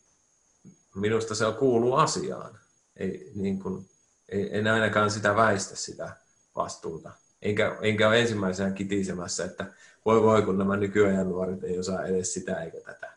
minusta 0.95 1.35
se 1.35 1.45
kuuluu 1.59 1.93
asiaan. 1.93 2.59
Ei, 2.97 3.31
niin 3.35 3.59
kuin, 3.59 3.89
ei, 4.29 4.57
en 4.57 4.67
ainakaan 4.67 5.11
sitä 5.11 5.35
väistä 5.35 5.75
sitä 5.75 6.11
vastuuta. 6.55 7.11
Enkä, 7.41 7.77
enkä 7.81 8.07
ole 8.07 8.19
ensimmäisenä 8.19 8.71
kitisemässä, 8.71 9.45
että 9.45 9.65
voi 10.05 10.21
voi 10.21 10.41
kun 10.41 10.57
nämä 10.57 10.77
nykyajan 10.77 11.29
nuoret 11.29 11.63
ei 11.63 11.79
osaa 11.79 12.05
edes 12.05 12.33
sitä 12.33 12.63
eikä 12.63 12.77
tätä. 12.85 13.11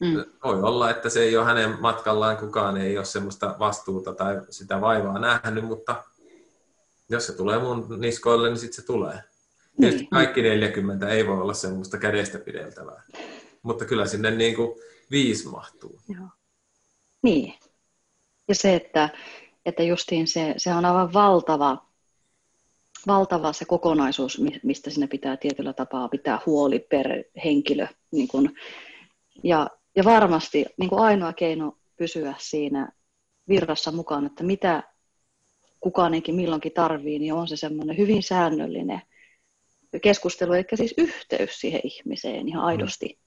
Mm. 0.00 0.24
Voi 0.44 0.62
olla, 0.62 0.90
että 0.90 1.10
se 1.10 1.20
ei 1.20 1.36
ole 1.36 1.44
hänen 1.44 1.80
matkallaan, 1.80 2.36
kukaan 2.36 2.76
ei 2.76 2.98
ole 2.98 3.04
semmoista 3.04 3.56
vastuuta 3.58 4.14
tai 4.14 4.40
sitä 4.50 4.80
vaivaa 4.80 5.18
nähnyt, 5.18 5.64
mutta 5.64 6.04
jos 7.08 7.26
se 7.26 7.32
tulee 7.32 7.58
mun 7.58 7.86
niskoille, 8.00 8.48
niin 8.48 8.58
sitten 8.58 8.76
se 8.76 8.86
tulee. 8.86 9.22
Tietysti 9.76 10.00
niin. 10.00 10.10
kaikki 10.10 10.42
40 10.42 11.08
ei 11.08 11.26
voi 11.26 11.40
olla 11.40 11.54
semmoista 11.54 11.98
kädestä 11.98 12.38
pideltävää, 12.38 13.02
mutta 13.62 13.84
kyllä 13.84 14.06
sinne 14.06 14.30
niin 14.30 14.56
kuin 14.56 14.78
viisi 15.10 15.48
mahtuu. 15.48 16.00
Joo. 16.08 16.28
Niin. 17.22 17.54
Ja 18.48 18.54
se, 18.54 18.74
että, 18.74 19.08
että 19.66 19.82
justiin 19.82 20.26
se, 20.28 20.54
se 20.56 20.74
on 20.74 20.84
aivan 20.84 21.12
valtava, 21.12 21.86
valtava 23.06 23.52
se 23.52 23.64
kokonaisuus, 23.64 24.40
mistä 24.62 24.90
sinne 24.90 25.06
pitää 25.06 25.36
tietyllä 25.36 25.72
tapaa 25.72 26.08
pitää 26.08 26.38
huoli 26.46 26.78
per 26.78 27.24
henkilö. 27.44 27.86
Niin 28.10 28.28
kun, 28.28 28.54
ja 29.44 29.70
ja 29.96 30.04
varmasti 30.04 30.64
niin 30.76 30.88
kuin 30.88 31.02
ainoa 31.02 31.32
keino 31.32 31.78
pysyä 31.96 32.34
siinä 32.38 32.92
virrassa 33.48 33.92
mukaan, 33.92 34.26
että 34.26 34.44
mitä 34.44 34.82
kukaankin 35.80 36.34
milloinkin 36.34 36.72
tarvii, 36.72 37.18
niin 37.18 37.32
on 37.32 37.48
se 37.48 37.56
semmoinen 37.56 37.98
hyvin 37.98 38.22
säännöllinen 38.22 39.02
keskustelu, 40.02 40.52
eli 40.52 40.64
siis 40.74 40.94
yhteys 40.98 41.60
siihen 41.60 41.80
ihmiseen 41.84 42.48
ihan 42.48 42.64
aidosti. 42.64 43.18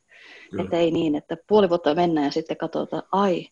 Mm. 0.51 0.59
Että 0.59 0.77
ei 0.77 0.91
niin, 0.91 1.15
että 1.15 1.37
puoli 1.47 1.69
vuotta 1.69 1.95
mennään 1.95 2.25
ja 2.25 2.31
sitten 2.31 2.57
katsotaan, 2.57 3.03
ai, 3.11 3.47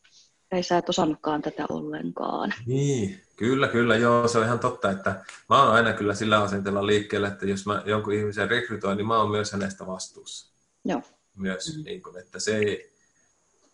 ei 0.51 0.63
sä 0.63 0.77
et 0.77 0.89
osannutkaan 0.89 1.41
tätä 1.41 1.65
ollenkaan. 1.69 2.53
Niin, 2.65 3.21
kyllä, 3.35 3.67
kyllä, 3.67 3.95
joo, 3.95 4.27
se 4.27 4.37
on 4.37 4.45
ihan 4.45 4.59
totta, 4.59 4.91
että 4.91 5.25
mä 5.49 5.63
oon 5.63 5.73
aina 5.73 5.93
kyllä 5.93 6.13
sillä 6.13 6.41
asenteella 6.41 6.85
liikkeellä, 6.85 7.27
että 7.27 7.45
jos 7.45 7.65
mä 7.65 7.83
jonkun 7.85 8.13
ihmisen 8.13 8.49
rekrytoin, 8.49 8.97
niin 8.97 9.07
mä 9.07 9.17
oon 9.17 9.31
myös 9.31 9.51
hänestä 9.51 9.87
vastuussa. 9.87 10.53
Joo. 10.85 11.01
Myös, 11.35 11.77
mm. 11.77 11.83
niin 11.83 12.03
kuin, 12.03 12.17
että 12.17 12.39
se 12.39 12.57
ei, 12.57 12.93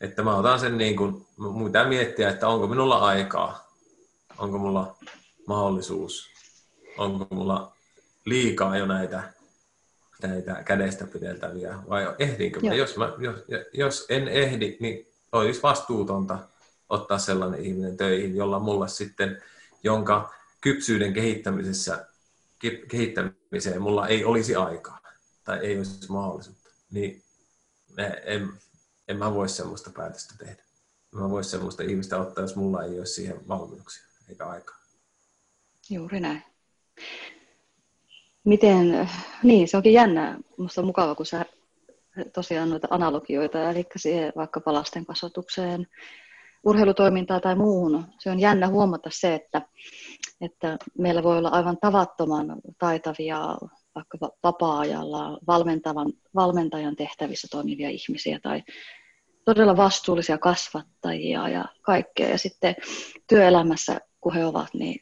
että 0.01 0.23
mä 0.23 0.35
otan 0.35 0.59
sen 0.59 0.77
niin 0.77 0.95
kuin, 0.95 1.25
mun 1.37 1.65
pitää 1.65 1.87
miettiä, 1.87 2.29
että 2.29 2.47
onko 2.47 2.67
minulla 2.67 2.97
aikaa, 2.97 3.73
onko 4.37 4.57
mulla 4.57 4.95
mahdollisuus, 5.47 6.29
onko 6.97 7.35
mulla 7.35 7.71
liikaa 8.25 8.77
jo 8.77 8.85
näitä, 8.85 9.23
näitä 10.23 10.63
kädestä 10.63 11.07
pideltäviä, 11.07 11.79
vai 11.89 12.15
ehdinkö 12.19 12.59
mä? 12.59 12.73
Jos, 12.73 12.97
mä 12.97 13.13
jos, 13.19 13.35
jos 13.73 14.05
en 14.09 14.27
ehdi, 14.27 14.77
niin 14.79 15.07
olisi 15.31 15.61
vastuutonta 15.63 16.39
ottaa 16.89 17.17
sellainen 17.17 17.65
ihminen 17.65 17.97
töihin, 17.97 18.35
jolla 18.35 18.59
mulla 18.59 18.87
sitten, 18.87 19.43
jonka 19.83 20.33
kypsyyden 20.61 21.13
kehittämisessä, 21.13 22.05
kehittämiseen 22.87 23.81
mulla 23.81 24.07
ei 24.07 24.25
olisi 24.25 24.55
aikaa 24.55 24.99
tai 25.43 25.59
ei 25.59 25.77
olisi 25.77 26.11
mahdollisuutta. 26.11 26.69
Niin 26.91 27.23
en, 28.23 28.49
en 29.07 29.17
mä 29.17 29.33
voi 29.33 29.49
semmoista 29.49 29.89
päätöstä 29.89 30.33
tehdä. 30.37 30.63
Mä 31.11 31.29
vois 31.29 31.51
semmoista 31.51 31.83
ihmistä 31.83 32.17
ottaa, 32.17 32.43
jos 32.43 32.55
mulla 32.55 32.83
ei 32.83 32.97
ole 32.97 33.05
siihen 33.05 33.47
valmiuksia 33.47 34.03
eikä 34.29 34.45
aikaa. 34.45 34.77
Juuri 35.89 36.19
näin. 36.19 36.43
Miten, 38.49 39.09
niin 39.43 39.67
se 39.67 39.77
onkin 39.77 39.93
jännä, 39.93 40.37
musta 40.57 40.81
on 40.81 40.87
mukava, 40.87 41.15
kun 41.15 41.25
sä 41.25 41.45
tosiaan 42.33 42.69
noita 42.69 42.87
analogioita, 42.91 43.69
eli 43.69 43.85
siihen 43.95 44.33
vaikka 44.35 44.61
lasten 44.65 45.05
kasvatukseen, 45.05 45.87
urheilutoimintaa 46.63 47.39
tai 47.39 47.55
muuhun. 47.55 48.05
Se 48.19 48.31
on 48.31 48.39
jännä 48.39 48.67
huomata 48.67 49.09
se, 49.13 49.35
että, 49.35 49.61
että 50.41 50.77
meillä 50.97 51.23
voi 51.23 51.37
olla 51.37 51.49
aivan 51.49 51.77
tavattoman 51.81 52.55
taitavia 52.79 53.57
vaikka 53.95 54.17
vapaa-ajalla 54.43 55.39
valmentavan, 55.47 56.13
valmentajan 56.35 56.95
tehtävissä 56.95 57.47
toimivia 57.51 57.89
ihmisiä 57.89 58.39
tai 58.43 58.63
todella 59.45 59.77
vastuullisia 59.77 60.37
kasvattajia 60.37 61.49
ja 61.49 61.65
kaikkea. 61.81 62.29
Ja 62.29 62.37
sitten 62.37 62.75
työelämässä, 63.27 64.01
kun 64.21 64.33
he 64.33 64.45
ovat, 64.45 64.73
niin, 64.73 65.01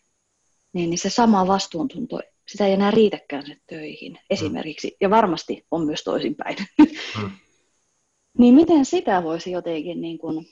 niin, 0.74 0.90
niin 0.90 1.00
se 1.00 1.10
sama 1.10 1.48
vastuuntunto, 1.48 2.20
sitä 2.48 2.68
ei 2.68 2.74
enää 2.74 2.92
riitäkään 2.92 3.48
se 3.48 3.56
töihin 3.68 4.20
esimerkiksi. 4.30 4.98
Ja 5.02 5.10
varmasti 5.10 5.66
on 5.72 5.86
myös 5.86 6.04
toisinpäin. 6.04 6.58
Mm. 6.78 7.32
niin 8.40 8.54
miten 8.54 8.86
sitä 8.86 9.24
voisi 9.24 9.52
jotenkin 9.52 10.02
niin 10.02 10.18
kuin, 10.18 10.46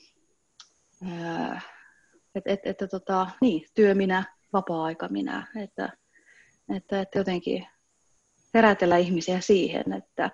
että 2.34 2.52
et, 2.52 2.60
et, 2.64 2.82
et, 2.82 2.90
tota, 2.90 3.26
niin, 3.40 3.66
työ 3.74 3.94
minä, 3.94 4.24
vapaa-aika 4.52 5.08
minä, 5.08 5.46
että, 5.62 5.92
että, 6.76 7.00
että 7.00 7.18
jotenkin 7.18 7.66
herätellä 8.54 8.96
ihmisiä 8.96 9.40
siihen, 9.40 9.92
että, 9.92 10.30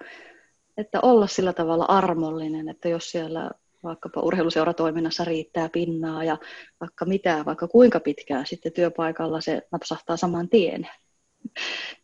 että 0.77 1.01
olla 1.01 1.27
sillä 1.27 1.53
tavalla 1.53 1.85
armollinen, 1.85 2.69
että 2.69 2.89
jos 2.89 3.11
siellä 3.11 3.51
vaikkapa 3.83 4.21
urheiluseuratoiminnassa 4.21 5.25
riittää 5.25 5.69
pinnaa 5.69 6.25
ja 6.25 6.39
vaikka 6.81 7.05
mitä, 7.05 7.43
vaikka 7.47 7.69
kuinka 7.69 8.01
pitkään 8.01 8.47
sitten 8.47 8.73
työpaikalla 8.73 9.41
se 9.41 9.63
napsahtaa 9.73 10.17
saman 10.17 10.49
tien. 10.49 10.89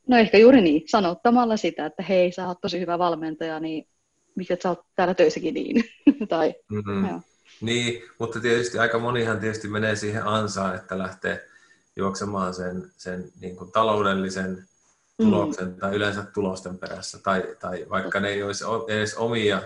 No 0.07 0.17
ehkä 0.17 0.39
juuri 0.39 0.61
niin, 0.61 0.83
sanottamalla 0.87 1.57
sitä, 1.57 1.87
että 1.87 2.03
hei, 2.03 2.33
sä 2.33 2.49
oot 2.49 2.61
tosi 2.61 2.81
hyvä 2.81 2.99
valmentaja, 2.99 3.61
niin 3.61 3.89
miksi 4.35 4.57
sä 4.63 4.69
oot 4.69 4.81
täällä 4.97 5.15
töissäkin 5.15 5.55
niin? 5.55 5.85
tai, 6.29 6.55
mm-hmm. 6.69 7.09
joo. 7.09 7.21
Niin, 7.61 8.03
mutta 8.19 8.41
tietysti 8.41 8.79
aika 8.79 8.99
monihan 8.99 9.41
tietysti 9.41 9.69
menee 9.69 9.97
siihen 9.97 10.27
ansaan, 10.27 10.75
että 10.75 10.99
lähtee 10.99 11.49
juoksemaan 11.97 12.55
sen, 12.55 12.93
sen 12.97 13.33
niin 13.41 13.57
kuin 13.57 13.73
taloudellisen 13.73 14.51
mm. 15.19 15.25
tuloksen 15.25 15.69
mm. 15.69 15.75
tai 15.75 15.95
yleensä 15.95 16.23
tulosten 16.23 16.79
perässä. 16.79 17.19
Tai, 17.19 17.57
tai 17.61 17.87
vaikka 17.91 18.21
ne 18.21 18.29
ei 18.29 18.43
olisi 18.43 18.65
edes 18.89 19.15
omia, 19.15 19.63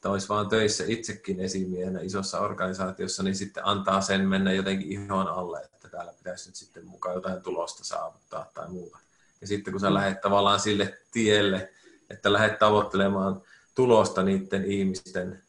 tai 0.00 0.12
olisi 0.12 0.28
vaan 0.28 0.48
töissä 0.48 0.84
itsekin 0.86 1.40
esimiehenä 1.40 2.00
isossa 2.00 2.40
organisaatiossa, 2.40 3.22
niin 3.22 3.36
sitten 3.36 3.66
antaa 3.66 4.00
sen 4.00 4.28
mennä 4.28 4.52
jotenkin 4.52 4.92
ihon 4.92 5.28
alle, 5.28 5.60
että 5.60 5.88
täällä 5.88 6.12
pitäisi 6.12 6.48
nyt 6.48 6.56
sitten 6.56 6.86
mukaan 6.86 7.14
jotain 7.14 7.42
tulosta 7.42 7.84
saavuttaa 7.84 8.50
tai 8.54 8.68
muuta. 8.68 8.98
Ja 9.40 9.46
sitten 9.46 9.72
kun 9.72 9.80
sä 9.80 9.94
lähdet 9.94 10.20
tavallaan 10.20 10.60
sille 10.60 10.98
tielle, 11.10 11.72
että 12.10 12.32
lähdet 12.32 12.58
tavoittelemaan 12.58 13.42
tulosta 13.74 14.22
niiden 14.22 14.64
ihmisten 14.64 15.42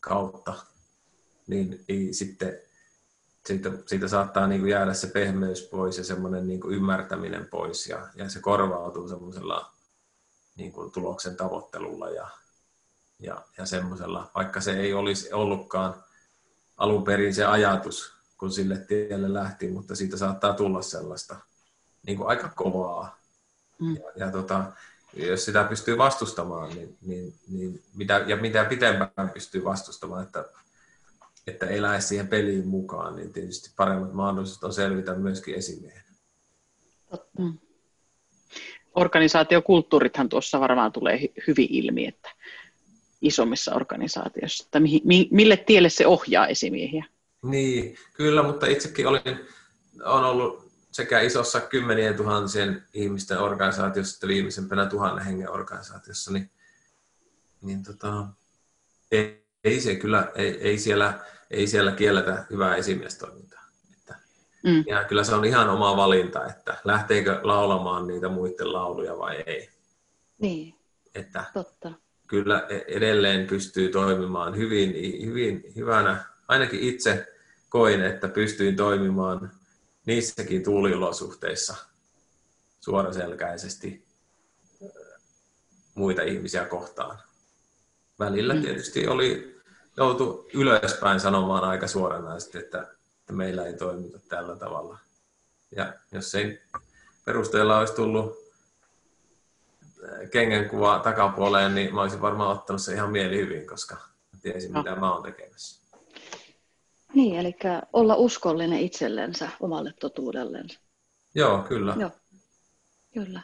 kautta, 0.00 0.54
niin 1.46 1.84
sitten 2.10 2.58
siitä, 3.46 3.70
siitä 3.86 4.08
saattaa 4.08 4.46
niin 4.46 4.60
kuin 4.60 4.70
jäädä 4.70 4.94
se 4.94 5.06
pehmeys 5.06 5.62
pois 5.62 5.98
ja 5.98 6.04
semmoinen 6.04 6.48
niin 6.48 6.60
kuin 6.60 6.74
ymmärtäminen 6.74 7.48
pois 7.50 7.86
ja, 7.86 8.08
ja 8.14 8.28
se 8.28 8.40
korvautuu 8.40 9.08
semmoisella 9.08 9.72
niin 10.56 10.72
kuin 10.72 10.92
tuloksen 10.92 11.36
tavoittelulla 11.36 12.10
ja, 12.10 12.28
ja, 13.18 13.42
ja 13.58 13.66
semmoisella, 13.66 14.30
vaikka 14.34 14.60
se 14.60 14.80
ei 14.80 14.94
olisi 14.94 15.32
ollutkaan 15.32 16.04
alun 16.76 17.04
perin 17.04 17.34
se 17.34 17.44
ajatus, 17.44 18.12
kun 18.38 18.52
sille 18.52 18.78
tielle 18.78 19.32
lähti, 19.32 19.68
mutta 19.68 19.94
siitä 19.94 20.16
saattaa 20.16 20.54
tulla 20.54 20.82
sellaista 20.82 21.36
niin 22.06 22.16
kuin 22.16 22.28
aika 22.28 22.48
kovaa. 22.48 23.18
Mm. 23.78 23.96
Ja, 23.96 24.02
ja 24.16 24.32
tota, 24.32 24.64
jos 25.16 25.44
sitä 25.44 25.64
pystyy 25.64 25.98
vastustamaan, 25.98 26.70
niin, 26.70 26.96
niin, 27.02 27.34
niin 27.48 27.82
mitä, 27.94 28.24
ja 28.26 28.36
mitä 28.36 28.64
pitempään 28.64 29.30
pystyy 29.34 29.64
vastustamaan, 29.64 30.22
että 30.22 30.44
että 31.46 31.66
lähde 31.82 32.00
siihen 32.00 32.28
peliin 32.28 32.66
mukaan, 32.66 33.16
niin 33.16 33.32
tietysti 33.32 33.70
paremmat 33.76 34.12
mahdollisuudet 34.12 34.64
on 34.64 34.72
selvitä 34.72 35.14
myöskin 35.14 35.54
esimiehenä. 35.54 36.04
Mm. 37.38 37.58
Organisaatiokulttuurithan 38.94 40.28
tuossa 40.28 40.60
varmaan 40.60 40.92
tulee 40.92 41.20
hyvin 41.46 41.66
ilmi, 41.70 42.06
että 42.06 42.30
isommissa 43.20 43.74
organisaatioissa, 43.74 44.64
että 44.64 44.80
mille 45.30 45.56
tielle 45.56 45.88
se 45.88 46.06
ohjaa 46.06 46.46
esimiehiä? 46.46 47.04
Niin, 47.42 47.96
kyllä, 48.12 48.42
mutta 48.42 48.66
itsekin 48.66 49.06
olin, 49.06 49.22
on 50.04 50.24
ollut 50.24 50.61
sekä 50.92 51.20
isossa 51.20 51.60
kymmenien 51.60 52.16
tuhansien 52.16 52.84
ihmisten 52.94 53.38
organisaatiossa 53.38 54.16
että 54.16 54.28
viimeisempänä 54.28 54.86
tuhannen 54.86 55.24
hengen 55.24 55.50
organisaatiossa, 55.50 56.32
niin, 56.32 56.50
niin 57.62 57.82
tota, 57.82 58.26
ei, 59.12 59.46
ei 59.64 59.80
se 59.80 59.96
kyllä, 59.96 60.32
ei, 60.34 60.60
ei, 60.60 60.78
siellä, 60.78 61.18
ei 61.50 61.66
siellä 61.66 61.92
kielletä 61.92 62.44
hyvää 62.50 62.76
esimiestoimintaa. 62.76 63.62
Että, 63.92 64.14
mm. 64.64 64.84
Ja 64.86 65.04
kyllä 65.04 65.24
se 65.24 65.34
on 65.34 65.44
ihan 65.44 65.70
oma 65.70 65.96
valinta, 65.96 66.46
että 66.46 66.76
lähteekö 66.84 67.40
laulamaan 67.42 68.06
niitä 68.06 68.28
muiden 68.28 68.72
lauluja 68.72 69.18
vai 69.18 69.42
ei. 69.46 69.70
Niin, 70.38 70.74
että 71.14 71.44
totta. 71.52 71.92
Kyllä 72.26 72.66
e- 72.68 72.84
edelleen 72.86 73.46
pystyy 73.46 73.88
toimimaan 73.88 74.56
hyvin, 74.56 74.94
hyvin 75.26 75.64
hyvänä. 75.76 76.24
Ainakin 76.48 76.80
itse 76.80 77.26
koin, 77.68 78.00
että 78.00 78.28
pystyin 78.28 78.76
toimimaan 78.76 79.61
niissäkin 80.06 80.64
tuuliolosuhteissa 80.64 81.74
suoraselkäisesti 82.80 84.04
muita 85.94 86.22
ihmisiä 86.22 86.64
kohtaan. 86.64 87.18
Välillä 88.18 88.54
mm. 88.54 88.62
tietysti 88.62 89.06
oli 89.06 89.60
joutui 89.96 90.48
ylöspäin 90.54 91.20
sanomaan 91.20 91.64
aika 91.64 91.88
suoranaisesti, 91.88 92.58
että, 92.58 92.82
että 93.20 93.32
meillä 93.32 93.66
ei 93.66 93.74
toimita 93.74 94.18
tällä 94.28 94.56
tavalla. 94.56 94.98
Ja 95.76 95.92
jos 96.12 96.34
ei 96.34 96.62
perusteella 97.24 97.78
olisi 97.78 97.94
tullut 97.94 98.42
kuva 100.70 100.98
takapuoleen, 100.98 101.74
niin 101.74 101.94
mä 101.94 102.02
olisin 102.02 102.20
varmaan 102.20 102.50
ottanut 102.58 102.82
se 102.82 102.94
ihan 102.94 103.12
mieli 103.12 103.36
hyvin, 103.36 103.66
koska 103.66 103.96
tiesin, 104.42 104.72
mitä 104.72 104.96
mä 104.96 105.14
oon 105.14 105.22
tekemässä. 105.22 105.81
Niin, 107.14 107.36
eli 107.36 107.56
olla 107.92 108.14
uskollinen 108.16 108.80
itsellensä, 108.80 109.48
omalle 109.60 109.94
totuudellensa. 110.00 110.80
Joo, 111.34 111.58
kyllä. 111.58 111.96
Joo, 111.98 112.10
kyllä. 113.14 113.40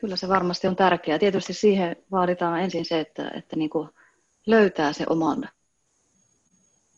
Kyllä 0.00 0.16
se 0.16 0.28
varmasti 0.28 0.66
on 0.66 0.76
tärkeää. 0.76 1.18
Tietysti 1.18 1.52
siihen 1.52 1.96
vaaditaan 2.10 2.60
ensin 2.60 2.84
se, 2.84 3.00
että, 3.00 3.30
että 3.34 3.56
niin 3.56 3.70
kuin 3.70 3.88
löytää 4.46 4.92
se 4.92 5.04
oman 5.08 5.48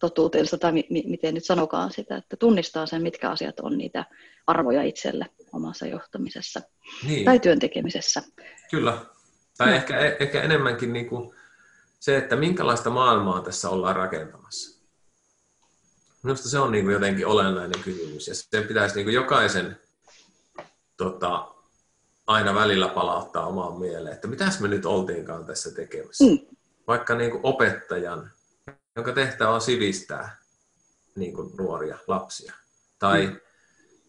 totuutensa, 0.01 0.59
tai 0.59 0.73
mi- 0.73 1.05
miten 1.07 1.35
nyt 1.35 1.45
sanokaan 1.45 1.93
sitä, 1.93 2.17
että 2.17 2.37
tunnistaa 2.37 2.87
sen, 2.87 3.03
mitkä 3.03 3.31
asiat 3.31 3.61
on 3.61 3.79
niitä 3.79 4.05
arvoja 4.47 4.83
itselle 4.83 5.27
omassa 5.53 5.87
johtamisessa 5.87 6.61
niin. 7.07 7.25
tai 7.25 7.41
työntekemisessä. 7.41 8.23
Kyllä. 8.71 8.99
Tai 9.59 9.69
no. 9.69 9.75
ehkä, 9.77 9.99
e-, 9.99 10.17
ehkä 10.21 10.43
enemmänkin 10.43 10.93
niin 10.93 11.09
kuin 11.09 11.35
se, 12.01 12.17
että 12.17 12.37
minkälaista 12.37 12.91
maailmaa 12.91 13.41
tässä 13.41 13.71
ollaan 13.71 13.97
rakentamassa. 13.97 14.76
Minusta 16.27 16.49
se 16.49 16.59
on 16.59 16.73
niin 16.73 16.85
kuin 16.85 16.93
jotenkin 16.93 17.27
olennainen 17.27 17.83
kysymys, 17.83 18.29
ja 18.29 18.35
se 18.35 18.63
pitäisi 18.63 18.95
niin 18.95 19.07
kuin 19.07 19.15
jokaisen 19.15 19.81
tota, 20.97 21.49
aina 22.27 22.55
välillä 22.55 22.89
palauttaa 22.89 23.47
omaan 23.47 23.81
mieleen, 23.81 24.15
että 24.15 24.29
mitäs 24.29 24.61
me 24.61 24.69
nyt 24.69 24.87
oltiinkaan 24.87 25.45
tässä 25.45 25.71
tekemässä. 25.71 26.25
Mm 26.25 26.57
vaikka 26.87 27.15
niin 27.15 27.31
kuin 27.31 27.41
opettajan, 27.43 28.31
jonka 28.97 29.13
tehtävä 29.13 29.51
on 29.51 29.61
sivistää 29.61 30.37
niin 31.17 31.35
kuin 31.35 31.53
nuoria 31.59 31.99
lapsia. 32.07 32.53
Tai, 32.99 33.27
mm. 33.27 33.41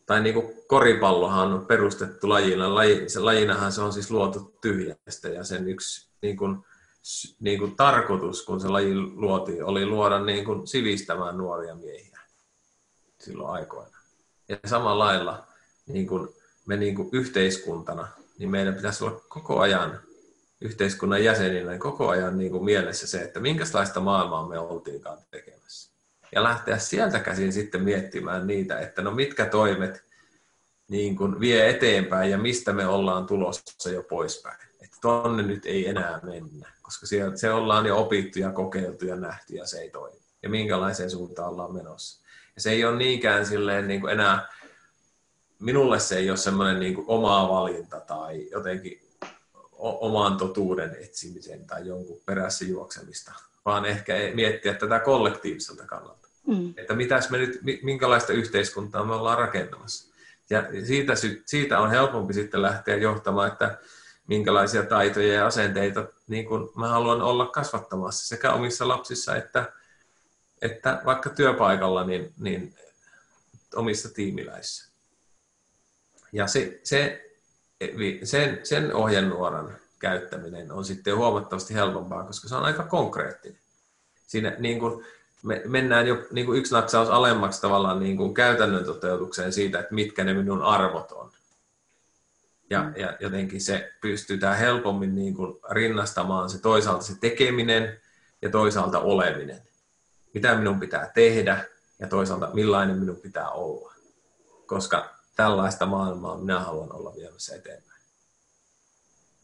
tai 0.06 0.22
niin 0.22 0.34
kuin 0.34 0.54
koripallohan 0.68 1.54
on 1.54 1.66
perustettu 1.66 2.30
lajina. 2.30 2.76
Laji, 2.76 3.10
se, 3.10 3.20
lajinahan 3.20 3.72
se 3.72 3.82
on 3.82 3.94
siis 3.94 4.12
luotu 4.12 4.58
tyhjästä 4.62 5.30
ja 5.30 5.44
sen 5.44 5.68
yksi 5.70 6.10
niin 6.22 6.38
kuin, 6.38 6.66
niin 7.40 7.60
kuin 7.60 7.76
tarkoitus, 7.76 8.46
kun 8.46 8.62
se 8.62 8.68
laji 8.68 8.96
luotiin, 8.96 9.64
oli 9.64 9.86
luoda 9.86 10.20
niin 10.20 10.46
kuin 10.46 10.68
sivistämään 10.68 11.38
nuoria 11.38 11.76
miehiä 11.76 12.20
silloin 13.20 13.54
aikoina. 13.54 13.98
Ja 14.50 14.58
samalla 14.66 15.06
lailla 15.06 15.48
niin 15.88 16.08
kuin 16.08 16.30
me 16.66 16.78
niin 16.78 16.96
kuin 16.96 17.10
yhteiskuntana, 17.12 18.08
niin 18.38 18.50
meidän 18.50 18.76
pitäisi 18.76 19.04
olla 19.04 19.22
koko 19.28 19.60
ajan 19.60 20.00
yhteiskunnan 20.62 21.24
jäseninä 21.24 21.70
niin 21.70 21.80
koko 21.80 22.10
ajan 22.10 22.38
niin 22.38 22.52
kuin 22.52 22.64
mielessä 22.64 23.08
se, 23.08 23.22
että 23.22 23.40
minkälaista 23.40 24.00
maailmaa 24.00 24.48
me 24.48 24.60
oltiinkaan 24.60 25.18
tekemässä. 25.32 25.92
Ja 26.36 26.44
lähteä 26.44 26.78
sieltä 26.78 27.20
käsin 27.20 27.54
sitten 27.54 27.84
miettimään 27.84 28.48
niitä, 28.48 28.80
että 28.80 29.02
no 29.02 29.12
mitkä 29.12 29.46
toimet 29.46 30.04
niin 30.88 31.16
kuin 31.16 31.40
vie 31.40 31.70
eteenpäin 31.70 32.32
ja 32.32 32.38
mistä 32.38 32.74
me 32.74 32.88
ollaan 32.88 33.26
tulossa 33.26 33.90
jo 33.90 34.04
poispäin. 34.04 34.58
Että 34.82 34.98
tonne 35.02 35.44
nyt 35.44 35.66
ei 35.66 35.88
enää 35.88 36.20
mennä, 36.24 36.72
koska 36.88 37.06
siellä, 37.06 37.38
se 37.38 37.52
ollaan 37.52 37.86
jo 37.86 37.98
opittu 37.98 38.40
ja 38.40 38.52
kokeiltu 38.52 39.06
ja 39.06 39.16
nähty 39.16 39.56
ja 39.56 39.66
se 39.66 39.80
ei 39.80 39.90
toimi. 39.90 40.20
Ja 40.44 40.50
minkälaiseen 40.50 41.12
suuntaan 41.12 41.50
ollaan 41.50 41.74
menossa. 41.74 42.22
Ja 42.56 42.62
se 42.62 42.72
ei 42.72 42.86
ole 42.86 42.98
niinkään 42.98 43.46
silleen 43.46 43.88
niin 43.88 44.02
kuin 44.02 44.14
enää, 44.14 44.48
minulle 45.60 46.00
se 46.00 46.18
ei 46.18 46.30
ole 46.30 46.38
semmoinen 46.38 46.80
niin 46.80 47.04
oma 47.08 47.50
valinta 47.50 48.00
tai 48.00 48.50
jotenkin 48.52 49.02
oman 49.78 50.38
totuuden 50.38 50.96
etsimisen 51.02 51.68
tai 51.68 51.88
jonkun 51.88 52.22
perässä 52.26 52.66
juoksemista, 52.66 53.32
vaan 53.66 53.86
ehkä 53.86 54.14
miettiä 54.34 54.74
tätä 54.74 55.00
kollektiiviselta 55.00 55.86
kannalta. 55.86 56.28
Mm. 56.48 56.74
Että 56.78 56.94
mitäs 56.94 57.30
me 57.30 57.38
nyt, 57.38 57.60
minkälaista 57.84 58.34
yhteiskuntaa 58.34 59.06
me 59.06 59.14
ollaan 59.14 59.38
rakentamassa. 59.38 60.14
Ja 60.50 60.64
siitä, 60.86 61.14
siitä 61.46 61.80
on 61.80 61.90
helpompi 61.90 62.34
sitten 62.34 62.62
lähteä 62.62 62.96
johtamaan, 62.96 63.52
että 63.52 63.78
minkälaisia 64.28 64.84
taitoja 64.84 65.34
ja 65.34 65.48
asenteita 65.48 66.06
niin 66.28 66.46
kuin 66.46 66.70
mä 66.76 66.88
haluan 66.88 67.22
olla 67.22 67.46
kasvattamassa 67.46 68.28
sekä 68.28 68.54
omissa 68.54 68.88
lapsissa 68.88 69.36
että, 69.36 69.74
että 70.62 71.02
vaikka 71.06 71.30
työpaikalla, 71.30 72.04
niin, 72.04 72.34
niin 72.40 72.76
omissa 73.76 74.10
tiimiläissä. 74.10 74.88
Ja 76.32 76.48
se, 76.48 76.80
se 76.84 77.24
sen, 78.24 78.60
sen 78.64 78.94
ohjenuoran 78.94 79.78
käyttäminen 80.00 80.72
on 80.72 80.86
sitten 80.86 81.18
huomattavasti 81.18 81.74
helpompaa, 81.74 82.24
koska 82.24 82.48
se 82.48 82.56
on 82.56 82.64
aika 82.64 82.84
konkreettinen. 82.84 83.60
Siinä 84.28 84.56
niin 84.60 84.80
kuin 84.80 85.06
me 85.44 85.62
mennään 85.66 86.08
jo 86.08 86.28
niin 86.32 86.46
kuin 86.46 86.60
yksi 86.60 86.74
natsaus 86.74 87.10
alemmaksi 87.10 87.62
tavallaan 87.62 88.00
niin 88.00 88.18
kuin 88.18 88.34
käytännön 88.34 88.86
toteutukseen 88.86 89.54
siitä, 89.54 89.80
että 89.80 89.94
mitkä 89.94 90.24
ne 90.24 90.34
minun 90.34 90.62
arvot 90.62 91.12
on. 91.12 91.32
Ja, 92.70 92.84
mm. 92.84 92.94
ja 92.96 93.18
jotenkin 93.20 93.62
se 93.62 93.94
pystytään 94.02 94.58
helpommin 94.58 95.16
niin 95.16 95.36
kuin 95.36 95.60
rinnastamaan 95.72 96.50
se 96.50 96.62
toisaalta 96.62 97.04
se 97.04 97.20
tekeminen 97.20 98.00
ja 98.42 98.50
toisaalta 98.50 99.00
oleminen. 99.00 99.62
mitä 100.34 100.56
minun 100.56 100.80
pitää 100.80 101.12
tehdä 101.14 101.66
ja 102.00 102.08
toisaalta 102.08 102.50
millainen 102.54 102.98
minun 102.98 103.18
pitää 103.18 103.50
olla. 103.50 103.94
Koska 104.66 105.16
tällaista 105.36 105.86
maailmaa 105.86 106.38
minä 106.38 106.60
haluan 106.60 106.94
olla 106.94 107.16
viemässä 107.16 107.56
eteenpäin. 107.56 108.02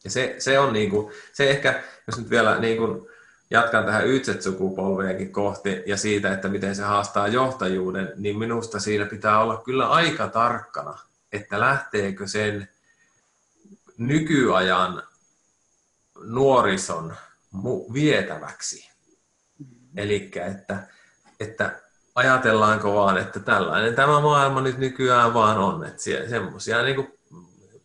Ja 0.04 0.10
se, 0.10 0.34
se 0.38 0.58
on 0.58 0.72
niin 0.72 0.90
kuin, 0.90 1.12
se 1.32 1.50
ehkä, 1.50 1.82
jos 2.06 2.18
nyt 2.18 2.30
vielä 2.30 2.58
niin 2.58 2.76
kuin 2.76 3.08
jatkan 3.50 3.84
tähän 3.84 4.08
ytset-sukupolveenkin 4.08 5.32
kohti 5.32 5.82
ja 5.86 5.96
siitä, 5.96 6.32
että 6.32 6.48
miten 6.48 6.76
se 6.76 6.82
haastaa 6.82 7.28
johtajuuden, 7.28 8.12
niin 8.16 8.38
minusta 8.38 8.80
siinä 8.80 9.06
pitää 9.06 9.40
olla 9.40 9.62
kyllä 9.64 9.88
aika 9.88 10.28
tarkkana, 10.28 10.98
että 11.32 11.60
lähteekö 11.60 12.26
sen 12.26 12.68
nykyajan 13.98 15.02
nuorison 16.24 17.16
vietäväksi. 17.92 18.90
Eli 19.96 20.30
että, 20.34 20.86
että 21.40 21.80
ajatellaanko 22.14 22.94
vaan, 22.94 23.18
että 23.18 23.40
tällainen 23.40 23.94
tämä 23.94 24.20
maailma 24.20 24.60
nyt 24.60 24.78
nykyään 24.78 25.34
vaan 25.34 25.58
on. 25.58 25.84
Että 25.84 26.02
semmoisia 26.28 26.82
niin 26.82 27.18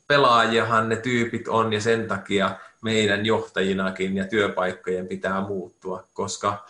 pelaajiahan 0.08 0.90
ne 0.90 0.96
tyypit 0.96 1.48
on 1.48 1.74
ja 1.74 1.82
sen 1.82 2.08
takia 2.08 2.60
meidän 2.82 3.26
johtajinakin 3.26 4.18
ja 4.18 4.28
työpaikkojen 4.28 5.08
pitää 5.08 5.42
muuttua, 5.42 6.04
koska 6.14 6.66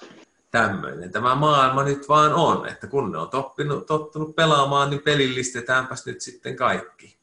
tämmöinen 0.52 1.12
tämä 1.12 1.36
maailma 1.36 1.84
nyt 1.84 2.10
vaan 2.10 2.34
on, 2.34 2.68
että 2.68 2.88
kun 2.88 3.12
ne 3.12 3.18
on 3.18 3.30
toppinut, 3.30 3.86
tottunut 3.86 4.36
pelaamaan, 4.36 4.90
niin 4.90 5.02
pelillistetäänpäs 5.02 6.06
nyt 6.06 6.22
sitten 6.22 6.56
kaikki. 6.56 7.19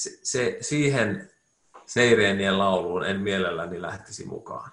Se, 0.00 0.18
se, 0.22 0.56
siihen 0.60 1.30
seireenien 1.86 2.58
lauluun 2.58 3.04
en 3.04 3.20
mielelläni 3.20 3.82
lähtisi 3.82 4.26
mukaan, 4.26 4.72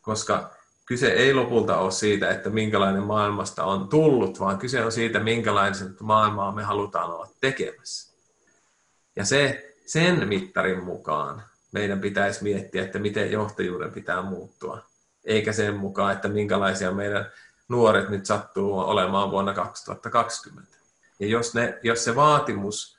koska 0.00 0.50
kyse 0.86 1.12
ei 1.12 1.34
lopulta 1.34 1.78
ole 1.78 1.90
siitä, 1.90 2.30
että 2.30 2.50
minkälainen 2.50 3.02
maailmasta 3.02 3.64
on 3.64 3.88
tullut, 3.88 4.40
vaan 4.40 4.58
kyse 4.58 4.84
on 4.84 4.92
siitä, 4.92 5.20
minkälaisen 5.20 5.96
maailmaa 6.00 6.52
me 6.52 6.62
halutaan 6.62 7.10
olla 7.10 7.28
tekemässä. 7.40 8.14
Ja 9.16 9.24
se, 9.24 9.74
sen 9.86 10.28
mittarin 10.28 10.84
mukaan 10.84 11.42
meidän 11.72 12.00
pitäisi 12.00 12.42
miettiä, 12.42 12.84
että 12.84 12.98
miten 12.98 13.32
johtajuuden 13.32 13.92
pitää 13.92 14.22
muuttua, 14.22 14.82
eikä 15.24 15.52
sen 15.52 15.76
mukaan, 15.76 16.12
että 16.12 16.28
minkälaisia 16.28 16.92
meidän 16.92 17.32
nuoret 17.68 18.08
nyt 18.08 18.26
sattuu 18.26 18.78
olemaan 18.78 19.30
vuonna 19.30 19.54
2020. 19.54 20.76
Ja 21.20 21.26
jos, 21.26 21.54
ne, 21.54 21.78
jos 21.82 22.04
se 22.04 22.16
vaatimus 22.16 22.97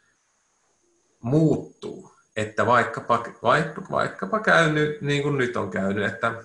muuttuu, 1.22 2.12
että 2.36 2.66
vaikkapa, 2.66 3.24
vaikka, 3.44 3.82
vaikkapa 3.92 4.40
käy 4.40 4.72
nyt, 4.72 5.02
niin 5.02 5.24
kuin 5.24 5.38
nyt 5.38 5.58
on 5.58 5.72
käynyt, 5.72 6.14
että 6.14 6.44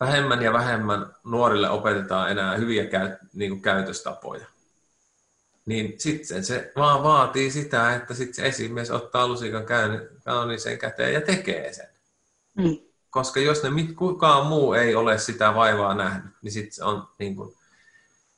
vähemmän 0.00 0.42
ja 0.42 0.52
vähemmän 0.52 1.14
nuorille 1.24 1.70
opetetaan 1.70 2.30
enää 2.30 2.56
hyviä 2.56 2.86
käy, 2.86 3.16
niin 3.32 3.50
kuin 3.50 3.62
käytöstapoja, 3.62 4.46
niin 5.66 5.94
sitten 5.98 6.44
se 6.44 6.72
vaan 6.76 7.02
vaatii 7.02 7.50
sitä, 7.50 7.94
että 7.94 8.14
sitten 8.14 8.34
se 8.34 8.46
esimies 8.46 8.90
ottaa 8.90 9.28
lusikan 9.28 9.66
kauniiseen 10.24 10.78
käteen 10.78 11.14
ja 11.14 11.20
tekee 11.20 11.72
sen. 11.72 11.88
Mm. 12.56 12.78
Koska 13.10 13.40
jos 13.40 13.62
ne 13.62 13.70
kukaan 13.96 14.46
muu 14.46 14.74
ei 14.74 14.94
ole 14.94 15.18
sitä 15.18 15.54
vaivaa 15.54 15.94
nähnyt, 15.94 16.34
niin 16.42 16.52
sitten 16.52 16.84
on 16.84 17.08
niin 17.18 17.36
kuin, 17.36 17.54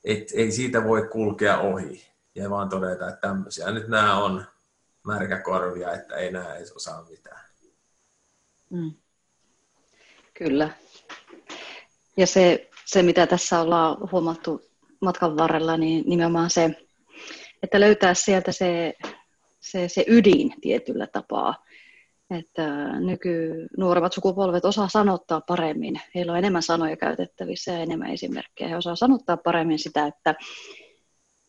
et, 0.03 0.27
ei 0.33 0.51
siitä 0.51 0.83
voi 0.83 1.07
kulkea 1.07 1.57
ohi 1.57 2.07
ja 2.35 2.49
vaan 2.49 2.69
todeta, 2.69 3.09
että 3.09 3.27
tämmöisiä 3.27 3.71
nyt 3.71 3.87
nämä 3.87 4.17
on 4.17 4.45
märkäkorvia, 5.03 5.93
että 5.93 6.15
ei 6.15 6.31
nämä 6.31 6.55
edes 6.55 6.71
osaa 6.71 7.05
mitään. 7.09 7.41
Mm. 8.69 8.91
Kyllä. 10.33 10.69
Ja 12.17 12.27
se, 12.27 12.69
se, 12.85 13.03
mitä 13.03 13.27
tässä 13.27 13.61
ollaan 13.61 14.11
huomattu 14.11 14.61
matkan 15.01 15.37
varrella, 15.37 15.77
niin 15.77 16.03
nimenomaan 16.07 16.49
se, 16.49 16.69
että 17.63 17.79
löytää 17.79 18.13
sieltä 18.13 18.51
se, 18.51 18.93
se, 19.59 19.87
se 19.87 20.05
ydin 20.07 20.53
tietyllä 20.61 21.07
tapaa. 21.07 21.65
Että 22.39 22.99
nyky 22.99 23.67
nuoremmat 23.77 24.13
sukupolvet 24.13 24.65
osaa 24.65 24.89
sanottaa 24.89 25.41
paremmin. 25.41 26.01
Heillä 26.15 26.31
on 26.31 26.37
enemmän 26.37 26.63
sanoja 26.63 26.97
käytettävissä 26.97 27.71
ja 27.71 27.79
enemmän 27.79 28.11
esimerkkejä. 28.11 28.69
He 28.69 28.77
osaa 28.77 28.95
sanottaa 28.95 29.37
paremmin 29.37 29.79
sitä, 29.79 30.07
että 30.07 30.35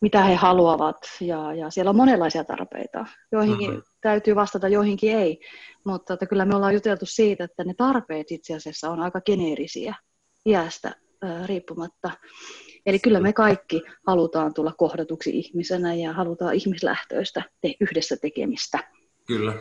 mitä 0.03 0.23
he 0.23 0.35
haluavat. 0.35 0.97
Ja, 1.21 1.53
ja 1.53 1.69
siellä 1.69 1.89
on 1.89 1.95
monenlaisia 1.95 2.43
tarpeita. 2.43 3.05
Joihinkin 3.31 3.69
mm-hmm. 3.69 3.83
täytyy 4.01 4.35
vastata, 4.35 4.67
joihinkin 4.67 5.17
ei. 5.17 5.39
Mutta 5.85 6.13
että 6.13 6.25
kyllä 6.25 6.45
me 6.45 6.55
ollaan 6.55 6.73
juteltu 6.73 7.05
siitä, 7.05 7.43
että 7.43 7.63
ne 7.63 7.73
tarpeet 7.77 8.31
itse 8.31 8.55
asiassa 8.55 8.89
on 8.89 8.99
aika 8.99 9.21
geneerisiä 9.21 9.95
iästä 10.45 10.91
riippumatta. 11.45 12.11
Eli 12.85 12.99
kyllä 12.99 13.19
me 13.19 13.33
kaikki 13.33 13.81
halutaan 14.07 14.53
tulla 14.53 14.73
kohdatuksi 14.77 15.37
ihmisenä 15.37 15.93
ja 15.93 16.13
halutaan 16.13 16.55
ihmislähtöistä 16.55 17.43
te- 17.61 17.75
yhdessä 17.79 18.17
tekemistä. 18.21 18.79
Kyllä. 19.27 19.53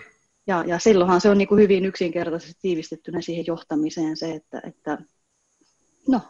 Ja, 0.46 0.64
ja 0.66 0.78
silloinhan 0.78 1.20
se 1.20 1.30
on 1.30 1.38
niin 1.38 1.48
kuin 1.48 1.62
hyvin 1.62 1.84
yksinkertaisesti 1.84 2.54
tiivistettynä 2.62 3.20
siihen 3.20 3.46
johtamiseen 3.46 4.16
se, 4.16 4.30
että, 4.30 4.62
että 4.66 4.98
no, 6.08 6.20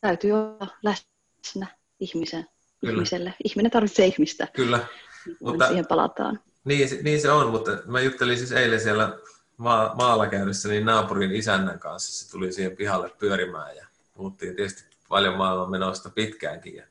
täytyy 0.00 0.32
olla 0.32 0.68
läsnä 0.82 1.66
ihmisen, 2.00 2.46
ihmiselle. 2.82 3.34
Ihminen 3.44 3.72
tarvitsee 3.72 4.06
ihmistä. 4.06 4.48
Kyllä. 4.52 4.80
Niin 5.26 5.36
mutta, 5.40 5.68
siihen 5.68 5.86
palataan. 5.86 6.40
Niin, 6.64 6.88
niin 7.02 7.20
se 7.20 7.30
on, 7.30 7.50
mutta 7.50 7.70
mä 7.86 8.00
juttelin 8.00 8.38
siis 8.38 8.52
eilen 8.52 8.80
siellä 8.80 9.18
maa, 9.56 9.94
maalla 9.94 10.26
käydessä 10.26 10.68
niin 10.68 10.86
naapurin 10.86 11.32
isännän 11.32 11.78
kanssa. 11.78 12.24
Se 12.24 12.30
tuli 12.30 12.52
siihen 12.52 12.76
pihalle 12.76 13.10
pyörimään 13.18 13.76
ja 13.76 13.86
puhuttiin 14.14 14.56
tietysti 14.56 14.84
paljon 15.08 15.36
maailman 15.36 15.70
menosta 15.70 16.10
pitkäänkin. 16.10 16.74
Ja, 16.74 16.84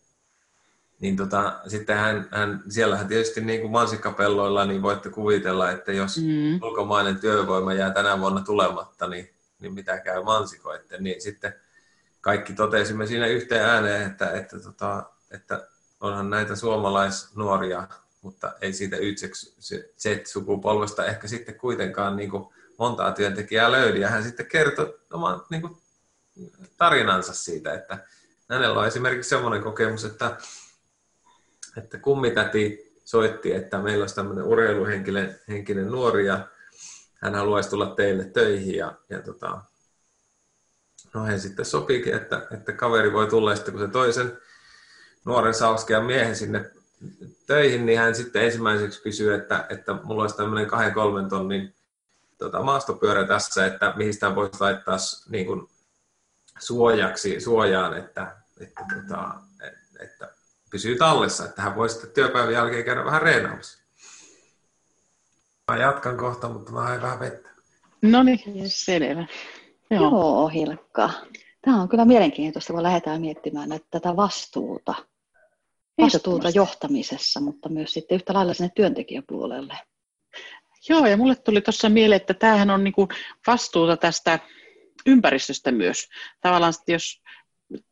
niin 0.99 1.17
tota, 1.17 1.59
sitten 1.67 1.97
hän, 1.97 2.27
hän, 2.31 2.63
siellähän 2.69 3.07
tietysti 3.07 3.41
niin 3.41 3.61
kuin 3.61 3.71
mansikkapelloilla, 3.71 4.65
niin 4.65 4.81
voitte 4.81 5.09
kuvitella, 5.09 5.71
että 5.71 5.91
jos 5.91 6.17
mm. 6.17 6.63
ulkomainen 6.63 7.19
työvoima 7.19 7.73
jää 7.73 7.91
tänä 7.91 8.19
vuonna 8.19 8.41
tulematta, 8.41 9.07
niin, 9.07 9.29
niin 9.59 9.73
mitä 9.73 9.99
käy 9.99 10.23
mansikoitten, 10.23 11.03
niin 11.03 11.21
sitten 11.21 11.53
kaikki 12.21 12.53
totesimme 12.53 13.07
siinä 13.07 13.27
yhteen 13.27 13.65
ääneen, 13.65 14.11
että, 14.11 14.31
että, 14.31 14.59
tota, 14.59 15.03
että 15.31 15.67
onhan 16.01 16.29
näitä 16.29 16.55
suomalaisnuoria, 16.55 17.87
mutta 18.21 18.53
ei 18.61 18.73
siitä 18.73 18.97
Z-sukupolvesta 19.97 21.05
ehkä 21.05 21.27
sitten 21.27 21.55
kuitenkaan 21.55 22.15
niin 22.15 22.29
kuin 22.29 22.47
montaa 22.77 23.11
työntekijää 23.11 23.71
löydy. 23.71 23.99
Ja 23.99 24.09
hän 24.09 24.23
sitten 24.23 24.45
kertoi 24.45 24.99
oman 25.13 25.43
niin 25.49 25.61
kuin 25.61 25.77
tarinansa 26.77 27.33
siitä, 27.33 27.73
että 27.73 27.97
hänellä 28.49 28.79
on 28.79 28.87
esimerkiksi 28.87 29.29
semmoinen 29.29 29.63
kokemus, 29.63 30.05
että, 30.05 30.37
että 31.77 31.97
kummitäti 31.97 32.91
soitti, 33.05 33.53
että 33.53 33.79
meillä 33.79 34.03
olisi 34.03 34.15
tämmöinen 34.15 34.43
urheiluhenkinen 34.43 35.39
henkinen 35.47 35.87
nuori 35.91 36.25
ja 36.25 36.47
hän 37.15 37.35
haluaisi 37.35 37.69
tulla 37.69 37.95
teille 37.95 38.25
töihin 38.25 38.75
ja, 38.75 38.95
ja 39.09 39.21
tota, 39.21 39.61
no 41.13 41.25
he 41.25 41.37
sitten 41.37 41.65
sopiikin, 41.65 42.13
että, 42.13 42.47
että 42.51 42.73
kaveri 42.73 43.13
voi 43.13 43.27
tulla 43.27 43.55
sitten 43.55 43.73
kun 43.73 43.83
se 43.83 43.87
toisen 43.87 44.37
nuoren 45.25 45.53
sauskean 45.53 46.05
miehen 46.05 46.35
sinne 46.35 46.71
töihin, 47.47 47.85
niin 47.85 47.99
hän 47.99 48.15
sitten 48.15 48.45
ensimmäiseksi 48.45 49.01
kysyy, 49.01 49.33
että, 49.33 49.65
että 49.69 49.93
mulla 50.03 50.21
olisi 50.21 50.37
tämmöinen 50.37 50.67
kahden 50.67 50.93
kolmen 50.93 51.29
tonnin 51.29 51.73
tota, 52.37 52.63
maastopyörä 52.63 53.27
tässä, 53.27 53.65
että 53.65 53.93
mihin 53.95 54.13
sitä 54.13 54.35
voisi 54.35 54.61
laittaa 54.61 54.97
niin 55.29 55.45
kuin 55.45 55.67
suojaksi, 56.59 57.41
suojaan, 57.41 57.97
että, 57.97 58.35
että, 58.59 58.85
tota, 58.95 59.33
että 59.99 60.29
pysyy 60.71 60.97
tallessa, 60.97 61.45
että 61.45 61.61
hän 61.61 61.75
voi 61.75 61.89
sitten 61.89 62.11
työpäivän 62.11 62.53
jälkeen 62.53 62.85
käydä 62.85 63.05
vähän 63.05 63.21
reenaamassa. 63.21 63.81
Mä 65.71 65.77
jatkan 65.77 66.17
kohta, 66.17 66.49
mutta 66.49 66.71
mä 66.71 66.81
haen 66.81 67.01
vähän 67.01 67.19
vettä. 67.19 67.49
No 68.01 68.23
niin, 68.23 68.69
selvä. 68.69 69.25
Joo. 69.89 70.01
Joo, 70.01 70.47
Hilkka. 70.47 71.09
Tämä 71.61 71.81
on 71.81 71.89
kyllä 71.89 72.05
mielenkiintoista, 72.05 72.73
kun 72.73 72.83
lähdetään 72.83 73.21
miettimään 73.21 73.71
että 73.71 73.87
tätä 73.91 74.15
vastuuta. 74.15 74.95
Vastuuta 76.01 76.49
johtamisessa, 76.49 77.41
mutta 77.41 77.69
myös 77.69 77.93
sitten 77.93 78.15
yhtä 78.15 78.33
lailla 78.33 78.53
sinne 78.53 78.71
työntekijäpuolelle. 78.75 79.77
Joo, 80.89 81.05
ja 81.05 81.17
mulle 81.17 81.35
tuli 81.35 81.61
tuossa 81.61 81.89
mieleen, 81.89 82.21
että 82.21 82.33
tämähän 82.33 82.69
on 82.69 82.83
niinku 82.83 83.07
vastuuta 83.47 83.97
tästä 83.97 84.39
ympäristöstä 85.05 85.71
myös. 85.71 86.07
Tavallaan 86.41 86.73
jos 86.87 87.21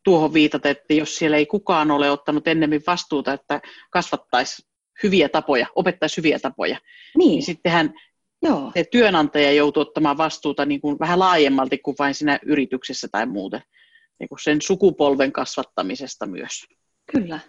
tuohon 0.03 0.34
viitata, 0.34 0.70
että 0.70 0.93
jos 0.93 1.16
siellä 1.16 1.38
ei 1.38 1.45
kukaan 1.45 1.91
ole 1.91 2.12
ottanut 2.12 2.47
ennemmin 2.47 2.82
vastuuta, 2.88 3.34
että 3.34 3.62
kasvattaisi 3.91 4.68
hyviä 5.03 5.30
tapoja, 5.30 5.68
opettaisi 5.76 6.18
hyviä 6.18 6.39
tapoja, 6.39 6.80
niin, 7.18 7.30
niin 7.30 7.43
sittenhän 7.43 7.93
Joo. 8.41 8.72
se 8.74 8.84
työnantaja 8.91 9.51
joutuu 9.51 9.82
ottamaan 9.82 10.18
vastuuta 10.18 10.66
niin 10.66 10.82
kuin 10.82 10.99
vähän 10.99 11.20
laajemmalti 11.20 11.78
kuin 11.78 11.95
vain 11.99 12.14
siinä 12.14 12.39
yrityksessä 12.45 13.07
tai 13.12 13.26
muuten. 13.26 13.62
Niin 14.20 14.30
kuin 14.30 14.39
sen 14.39 14.62
sukupolven 14.62 15.32
kasvattamisesta 15.32 16.26
myös. 16.26 16.66
Kyllä, 17.12 17.39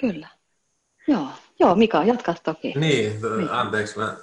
kyllä. 0.00 0.28
Joo, 1.08 1.28
Joo 1.60 1.74
Mika, 1.74 2.04
jatka 2.04 2.34
toki. 2.42 2.72
Niin, 2.76 3.20
niin. 3.36 3.50
anteeksi, 3.50 3.98
mä 3.98 4.16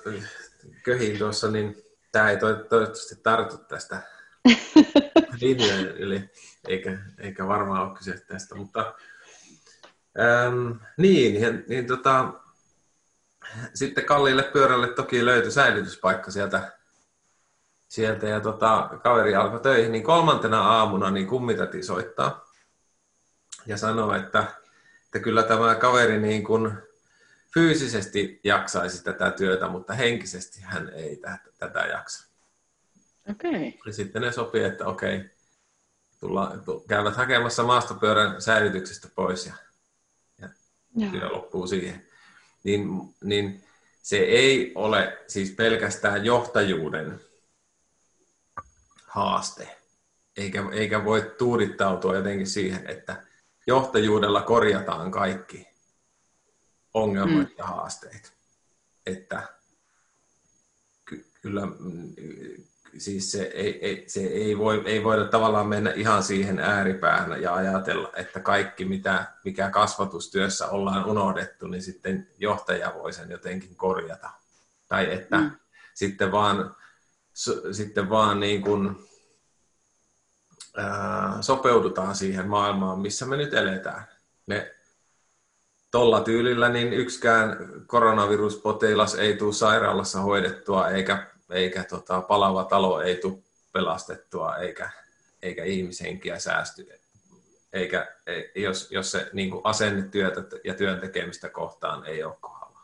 köhin 0.83 1.17
tuossa, 1.17 1.51
niin 1.51 1.75
tämä 2.11 2.29
ei 2.29 2.37
toivottavasti 2.37 3.15
tartu 3.23 3.57
tästä 3.57 4.01
linjojen 5.41 5.87
yli, 5.87 6.29
eikä, 6.67 6.97
eikä 7.17 7.47
varmaan 7.47 7.87
ole 7.87 7.97
kyse 7.97 8.25
tästä, 8.27 8.55
mutta 8.55 8.93
äm, 10.19 10.79
niin, 10.97 11.41
ja, 11.41 11.49
niin 11.67 11.87
tota, 11.87 12.33
sitten 13.73 14.05
kalliille 14.05 14.43
pyörälle 14.43 14.87
toki 14.87 15.25
löytyi 15.25 15.51
säilytyspaikka 15.51 16.31
sieltä, 16.31 16.71
sieltä 17.87 18.27
ja 18.27 18.39
tota, 18.39 18.89
kaveri 19.03 19.35
alkoi 19.35 19.59
töihin, 19.59 19.91
niin 19.91 20.03
kolmantena 20.03 20.61
aamuna 20.61 21.11
niin 21.11 21.27
kummitati 21.27 21.83
soittaa 21.83 22.45
ja 23.65 23.77
sanoo, 23.77 24.15
että, 24.15 24.45
että 25.07 25.19
kyllä 25.19 25.43
tämä 25.43 25.75
kaveri 25.75 26.19
niin 26.19 26.43
kuin 26.43 26.71
fyysisesti 27.53 28.39
jaksaisi 28.43 29.03
tätä 29.03 29.31
työtä, 29.31 29.67
mutta 29.67 29.93
henkisesti 29.93 30.61
hän 30.61 30.89
ei 30.89 31.15
tätä, 31.15 31.39
tätä 31.57 31.79
jaksa. 31.79 32.27
Okay. 33.29 33.71
Ja 33.85 33.93
sitten 33.93 34.21
ne 34.21 34.31
sopii, 34.31 34.63
että 34.63 34.85
okei, 34.85 35.29
tulla, 36.19 36.57
tu, 36.65 36.79
käyvät 36.79 37.15
hakemassa 37.15 37.63
maastopyörän 37.63 38.41
säilytyksestä 38.41 39.07
pois 39.15 39.45
ja, 39.45 39.53
ja 40.41 40.49
työ 41.11 41.29
loppuu 41.29 41.67
siihen. 41.67 42.05
Niin, 42.63 42.89
niin 43.23 43.63
se 44.03 44.17
ei 44.17 44.71
ole 44.75 45.17
siis 45.27 45.51
pelkästään 45.51 46.25
johtajuuden 46.25 47.21
haaste, 49.05 49.77
eikä, 50.37 50.63
eikä 50.71 51.05
voi 51.05 51.35
tuudittautua 51.37 52.15
jotenkin 52.15 52.47
siihen, 52.47 52.87
että 52.87 53.26
johtajuudella 53.67 54.41
korjataan 54.41 55.11
kaikki 55.11 55.67
ongelmat 56.93 57.49
mm. 57.49 57.55
ja 57.57 57.65
haasteet. 57.65 58.33
Että 59.05 59.43
ky- 61.05 61.25
kyllä 61.41 61.65
mm, 61.65 62.13
siis 62.97 63.31
se 63.31 63.43
ei, 63.43 63.85
ei, 63.85 64.03
se 64.07 64.19
ei, 64.19 64.57
voi, 64.57 64.83
ei 64.85 65.03
voida 65.03 65.25
tavallaan 65.25 65.67
mennä 65.67 65.91
ihan 65.91 66.23
siihen 66.23 66.59
ääripäähän 66.59 67.41
ja 67.41 67.53
ajatella, 67.53 68.11
että 68.15 68.39
kaikki 68.39 68.85
mitä, 68.85 69.33
mikä 69.43 69.69
kasvatustyössä 69.69 70.67
ollaan 70.67 71.05
unohdettu, 71.05 71.67
niin 71.67 71.81
sitten 71.81 72.27
johtaja 72.37 72.93
voi 72.93 73.13
sen 73.13 73.31
jotenkin 73.31 73.75
korjata. 73.75 74.29
Tai 74.87 75.13
että 75.13 75.37
mm. 75.37 75.51
sitten 75.93 76.31
vaan, 76.31 76.75
sitten 77.71 78.09
vaan 78.09 78.39
niin 78.39 78.61
kuin, 78.61 79.07
ää, 80.77 81.37
sopeudutaan 81.41 82.15
siihen 82.15 82.47
maailmaan, 82.47 82.99
missä 82.99 83.25
me 83.25 83.37
nyt 83.37 83.53
eletään. 83.53 84.07
Me 84.45 84.75
tolla 85.91 86.21
tyylillä 86.21 86.69
niin 86.69 86.93
yksikään 86.93 87.57
koronaviruspotilas 87.87 89.15
ei 89.15 89.37
tule 89.37 89.53
sairaalassa 89.53 90.21
hoidettua 90.21 90.89
eikä 90.89 91.27
eikä 91.49 91.83
tota, 91.83 92.21
palava 92.21 92.63
talo 92.63 93.01
ei 93.01 93.15
tule 93.15 93.37
pelastettua, 93.73 94.55
eikä, 94.55 94.89
eikä 95.41 95.63
ihmishenkiä 95.63 96.39
säästy. 96.39 96.89
Eikä, 97.73 98.15
ei, 98.27 98.51
jos, 98.55 98.91
jos 98.91 99.11
se 99.11 99.29
niin 99.33 99.49
kuin 99.49 99.61
asennetyötä 99.63 100.41
ja 100.63 100.73
työn 100.73 100.99
tekemistä 100.99 101.49
kohtaan 101.49 102.05
ei 102.05 102.23
ole 102.23 102.35
kohdalla. 102.41 102.79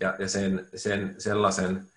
Ja, 0.00 0.16
ja 0.18 0.28
sen, 0.28 0.68
sen, 0.76 1.14
sellaisen, 1.18 1.90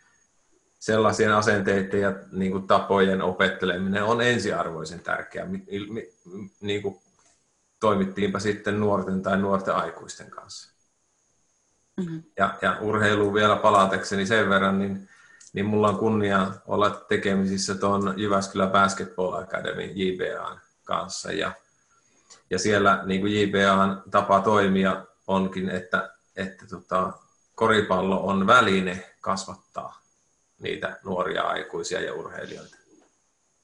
sellaisien 0.84 1.34
asenteiden 1.34 2.02
ja 2.02 2.14
niin 2.32 2.52
kuin 2.52 2.68
tapojen 2.68 3.22
opetteleminen 3.22 4.04
on 4.04 4.22
ensiarvoisen 4.22 5.00
tärkeää, 5.00 5.48
niin 6.62 6.82
kuin 6.82 7.00
toimittiinpa 7.80 8.40
sitten 8.40 8.80
nuorten 8.80 9.22
tai 9.22 9.38
nuorten 9.38 9.76
aikuisten 9.76 10.32
kanssa. 10.32 10.74
Mm-hmm. 11.98 12.24
Ja, 12.38 12.56
ja 12.62 12.78
urheiluun 12.82 13.34
vielä 13.34 13.56
palatakseni 13.56 14.26
sen 14.26 14.50
verran, 14.50 14.80
niin 14.80 15.10
niin 15.54 15.66
mulla 15.66 15.90
on 15.90 15.98
kunnia 15.98 16.52
olla 16.68 16.90
tekemisissä 16.90 17.76
tuon 17.76 18.14
Jyväskylän 18.18 18.72
Basketball 18.72 19.34
Academy 19.34 19.84
JBAn 19.84 20.60
kanssa. 20.84 21.32
Ja, 21.32 21.52
ja 22.50 22.60
siellä 22.60 23.04
niin 23.06 23.22
kuin 23.22 23.42
JBAn 23.42 24.04
tapa 24.12 24.40
toimia 24.40 25.06
onkin, 25.28 25.70
että, 25.70 26.14
että 26.36 26.68
tota, 26.68 27.14
koripallo 27.56 28.26
on 28.26 28.48
väline 28.48 29.14
kasvattaa 29.22 30.03
niitä 30.62 31.00
nuoria 31.04 31.42
aikuisia 31.42 32.02
ja 32.02 32.14
urheilijoita. 32.14 32.76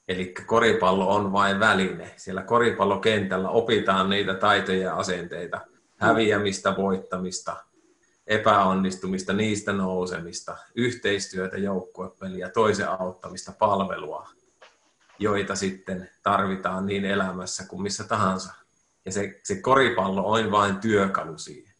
Eli 0.07 0.33
koripallo 0.45 1.15
on 1.15 1.31
vain 1.31 1.59
väline. 1.59 2.13
Siellä 2.17 2.41
koripallokentällä 2.41 3.49
opitaan 3.49 4.09
niitä 4.09 4.33
taitoja 4.33 4.81
ja 4.81 4.95
asenteita, 4.95 5.61
häviämistä, 5.97 6.75
voittamista– 6.77 7.57
epäonnistumista, 8.29 9.33
niistä 9.33 9.73
nousemista, 9.73 10.57
yhteistyötä, 10.75 11.57
joukkuepeliä, 11.57 12.49
toisen 12.49 12.89
auttamista, 12.89 13.51
palvelua, 13.59 14.29
joita 15.19 15.55
sitten 15.55 16.09
tarvitaan 16.23 16.85
niin 16.85 17.05
elämässä 17.05 17.65
kuin 17.67 17.81
missä 17.81 18.03
tahansa. 18.03 18.53
Ja 19.05 19.11
se, 19.11 19.39
se 19.43 19.55
koripallo 19.55 20.31
on 20.31 20.51
vain 20.51 20.77
työkalu 20.77 21.37
siihen. 21.37 21.73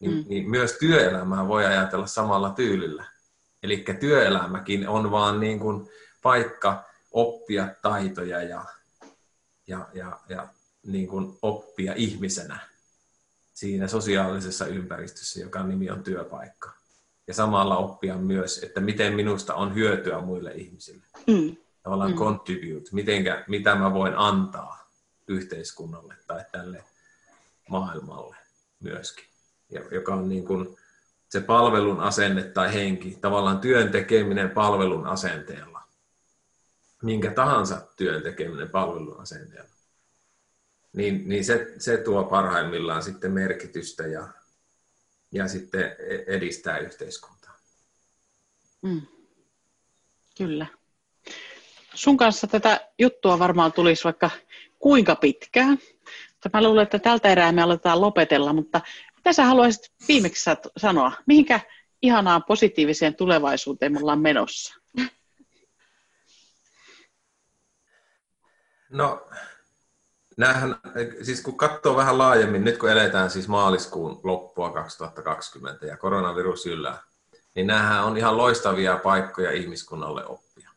Niin, 0.00 0.14
mm. 0.14 0.24
niin 0.28 0.50
myös 0.50 0.72
työelämää 0.72 1.48
voi 1.48 1.66
ajatella 1.66 2.06
samalla 2.06 2.50
tyylillä. 2.50 3.04
Eli 3.64 3.84
työelämäkin 4.00 4.88
on 4.88 5.10
vaan 5.10 5.40
niin 5.40 5.58
kuin 5.58 5.88
paikka 6.22 6.84
oppia 7.12 7.68
taitoja 7.82 8.42
ja, 8.42 8.64
ja, 9.66 9.88
ja, 9.94 10.20
ja 10.28 10.48
niin 10.86 11.08
kuin 11.08 11.38
oppia 11.42 11.92
ihmisenä 11.96 12.58
siinä 13.54 13.88
sosiaalisessa 13.88 14.66
ympäristössä, 14.66 15.40
joka 15.40 15.62
nimi 15.62 15.90
on 15.90 16.02
työpaikka. 16.02 16.72
Ja 17.26 17.34
samalla 17.34 17.76
oppia 17.76 18.16
myös, 18.16 18.58
että 18.62 18.80
miten 18.80 19.14
minusta 19.14 19.54
on 19.54 19.74
hyötyä 19.74 20.20
muille 20.20 20.52
ihmisille. 20.52 21.06
Mm. 21.26 21.56
Tavallaan 21.82 22.10
mm. 22.10 22.18
contribute, 22.18 22.88
mitenkä, 22.92 23.44
mitä 23.48 23.74
mä 23.74 23.94
voin 23.94 24.14
antaa 24.16 24.90
yhteiskunnalle 25.28 26.14
tai 26.26 26.44
tälle 26.52 26.84
maailmalle 27.68 28.36
myöskin. 28.80 29.24
Ja, 29.70 29.80
joka 29.90 30.14
on 30.14 30.28
niin 30.28 30.44
kuin 30.44 30.76
se 31.34 31.40
palvelun 31.40 32.00
asenne 32.00 32.42
tai 32.42 32.74
henki, 32.74 33.18
tavallaan 33.20 33.58
työn 33.58 33.90
tekeminen 33.90 34.50
palvelun 34.50 35.06
asenteella. 35.06 35.82
Minkä 37.02 37.30
tahansa 37.30 37.86
työn 37.96 38.22
tekeminen 38.22 38.68
palvelun 38.70 39.20
asenteella 39.20 39.74
niin, 40.94 41.28
niin 41.28 41.44
se, 41.44 41.74
se 41.78 41.96
tuo 41.96 42.24
parhaimmillaan 42.24 43.02
sitten 43.02 43.32
merkitystä 43.32 44.06
ja, 44.06 44.28
ja 45.32 45.48
sitten 45.48 45.82
e, 45.84 46.24
edistää 46.26 46.78
yhteiskuntaa. 46.78 47.56
Mm. 48.82 49.02
Kyllä. 50.38 50.66
Sun 51.94 52.16
kanssa 52.16 52.46
tätä 52.46 52.88
juttua 52.98 53.38
varmaan 53.38 53.72
tulisi 53.72 54.04
vaikka 54.04 54.30
kuinka 54.78 55.16
pitkään. 55.16 55.78
Mä 56.52 56.62
luulen, 56.62 56.82
että 56.82 56.98
tältä 56.98 57.28
erää 57.28 57.52
me 57.52 57.62
aletaan 57.62 58.00
lopetella, 58.00 58.52
mutta 58.52 58.80
mitä 59.24 59.32
sä 59.32 59.44
haluaisit 59.44 59.92
viimeksi 60.08 60.50
sanoa? 60.76 61.12
Mihinkä 61.26 61.60
ihanaan 62.02 62.44
positiiviseen 62.44 63.14
tulevaisuuteen 63.14 63.92
me 63.92 63.98
ollaan 64.00 64.20
menossa? 64.20 64.74
No, 68.90 69.28
Nämähän, 70.36 70.76
siis 71.22 71.42
kun 71.42 71.56
katsoo 71.56 71.96
vähän 71.96 72.18
laajemmin, 72.18 72.64
nyt 72.64 72.78
kun 72.78 72.90
eletään 72.90 73.30
siis 73.30 73.48
maaliskuun 73.48 74.20
loppua 74.22 74.70
2020 74.70 75.86
ja 75.86 75.96
koronavirus 75.96 76.66
yllää, 76.66 77.02
niin 77.54 77.66
nämähän 77.66 78.04
on 78.04 78.16
ihan 78.16 78.36
loistavia 78.36 78.96
paikkoja 78.96 79.50
ihmiskunnalle 79.50 80.26
oppia. 80.26 80.70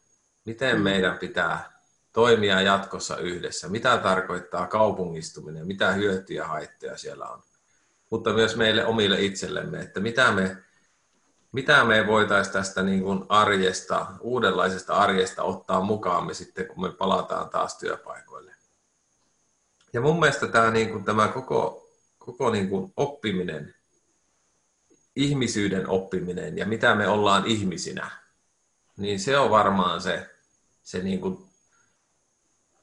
Miten 0.45 0.75
mm. 0.75 0.81
meidän 0.81 1.17
pitää 1.17 1.81
toimia 2.13 2.61
jatkossa 2.61 3.17
yhdessä, 3.17 3.69
mitä 3.69 3.97
tarkoittaa 3.97 4.67
kaupungistuminen, 4.67 5.67
mitä 5.67 5.91
hyötyjä 5.91 6.41
ja 6.41 6.47
haittoja 6.47 6.97
siellä 6.97 7.25
on. 7.25 7.43
Mutta 8.09 8.33
myös 8.33 8.55
meille 8.55 8.85
omille 8.85 9.21
itsellemme, 9.21 9.79
että 9.79 9.99
mitä 9.99 10.31
me, 10.31 10.57
mitä 11.51 11.83
me 11.83 12.07
voitaisiin 12.07 12.53
tästä 12.53 12.83
niin 12.83 13.03
kuin 13.03 13.25
arjesta, 13.29 14.07
uudenlaisesta 14.19 14.95
arjesta 14.95 15.43
ottaa 15.43 15.81
mukaamme 15.81 16.33
sitten, 16.33 16.67
kun 16.67 16.81
me 16.81 16.91
palataan 16.91 17.49
taas 17.49 17.77
työpaikoille. 17.77 18.55
Ja 19.93 20.01
mun 20.01 20.19
mielestä 20.19 20.47
tämä, 20.47 20.71
niin 20.71 20.89
kuin, 20.89 21.05
tämä 21.05 21.27
koko, 21.27 21.89
koko 22.17 22.49
niin 22.49 22.69
kuin 22.69 22.93
oppiminen, 22.97 23.75
ihmisyyden 25.15 25.89
oppiminen 25.89 26.57
ja 26.57 26.65
mitä 26.65 26.95
me 26.95 27.07
ollaan 27.07 27.45
ihmisinä, 27.45 28.11
niin 28.97 29.19
se 29.19 29.37
on 29.37 29.49
varmaan 29.49 30.01
se, 30.01 30.29
se 30.83 31.03
niin 31.03 31.21
kuin, 31.21 31.47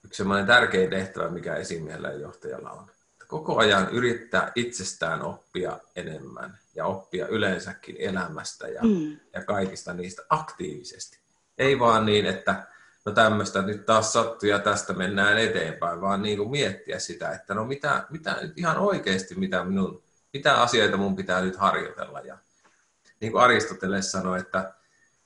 yksi 0.05 0.22
tärkein 0.47 0.91
tehtävä, 0.91 1.29
mikä 1.29 1.55
esimiehellä 1.55 2.09
ja 2.09 2.18
johtajalla 2.18 2.70
on. 2.70 2.94
Koko 3.35 3.59
ajan 3.59 3.89
yrittää 3.91 4.53
itsestään 4.55 5.22
oppia 5.22 5.78
enemmän 5.97 6.59
ja 6.74 6.87
oppia 6.87 7.26
yleensäkin 7.26 7.97
elämästä 7.99 8.68
ja, 8.68 8.82
mm. 8.82 9.16
ja 9.32 9.45
kaikista 9.45 9.93
niistä 9.93 10.22
aktiivisesti. 10.28 11.18
Ei 11.59 11.78
vaan 11.78 12.07
niin, 12.07 12.26
että 12.26 12.66
no 13.05 13.12
tämmöistä 13.12 13.62
nyt 13.62 13.87
taas 13.87 14.12
sattuu 14.12 14.49
ja 14.49 14.59
tästä 14.59 14.93
mennään 14.93 15.39
eteenpäin, 15.39 16.01
vaan 16.01 16.22
niin 16.22 16.39
kuin 16.39 16.51
miettiä 16.51 16.99
sitä, 16.99 17.30
että 17.30 17.55
no 17.55 17.64
mitä, 17.64 18.07
mitä 18.11 18.39
nyt 18.43 18.59
ihan 18.59 18.78
oikeasti, 18.78 19.35
mitä, 19.35 19.64
minun, 19.64 20.03
mitä 20.32 20.62
asioita 20.62 20.97
mun 20.97 21.16
pitää 21.16 21.41
nyt 21.41 21.57
harjoitella. 21.57 22.20
Ja 22.20 22.39
niin 23.20 23.32
kuin 23.32 23.45
Aristoteles 23.45 24.12
sanoi, 24.12 24.41
että, 24.41 24.74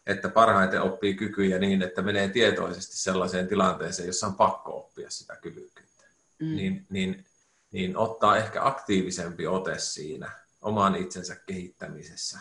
että 0.06 0.28
parhaiten 0.28 0.82
oppii 0.82 1.14
kykyjä 1.14 1.58
niin, 1.58 1.82
että 1.82 2.02
menee 2.02 2.28
tietoisesti 2.28 2.96
sellaiseen 2.96 3.48
tilanteeseen, 3.48 4.06
jossa 4.06 4.26
on 4.26 4.34
pakko 4.34 4.78
oppia 4.78 5.10
sitä 5.10 5.36
kyvykkyyttä. 5.36 6.04
Mm. 6.38 6.56
Niin, 6.56 6.86
niin, 6.90 7.24
niin 7.72 7.96
ottaa 7.96 8.36
ehkä 8.36 8.66
aktiivisempi 8.66 9.46
ote 9.46 9.78
siinä 9.78 10.30
oman 10.60 10.96
itsensä 10.96 11.36
kehittämisessä. 11.36 12.38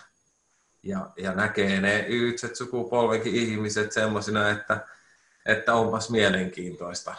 Ja, 0.84 1.10
ja 1.18 1.34
näkee 1.34 1.82
ne 1.82 2.00
yhtset 2.00 2.56
sukupolvenkin 2.56 3.36
ihmiset 3.36 3.92
semmoisina, 3.92 4.50
että, 4.50 4.88
että 5.46 5.74
onpas 5.74 6.10
mielenkiintoista. 6.10 7.16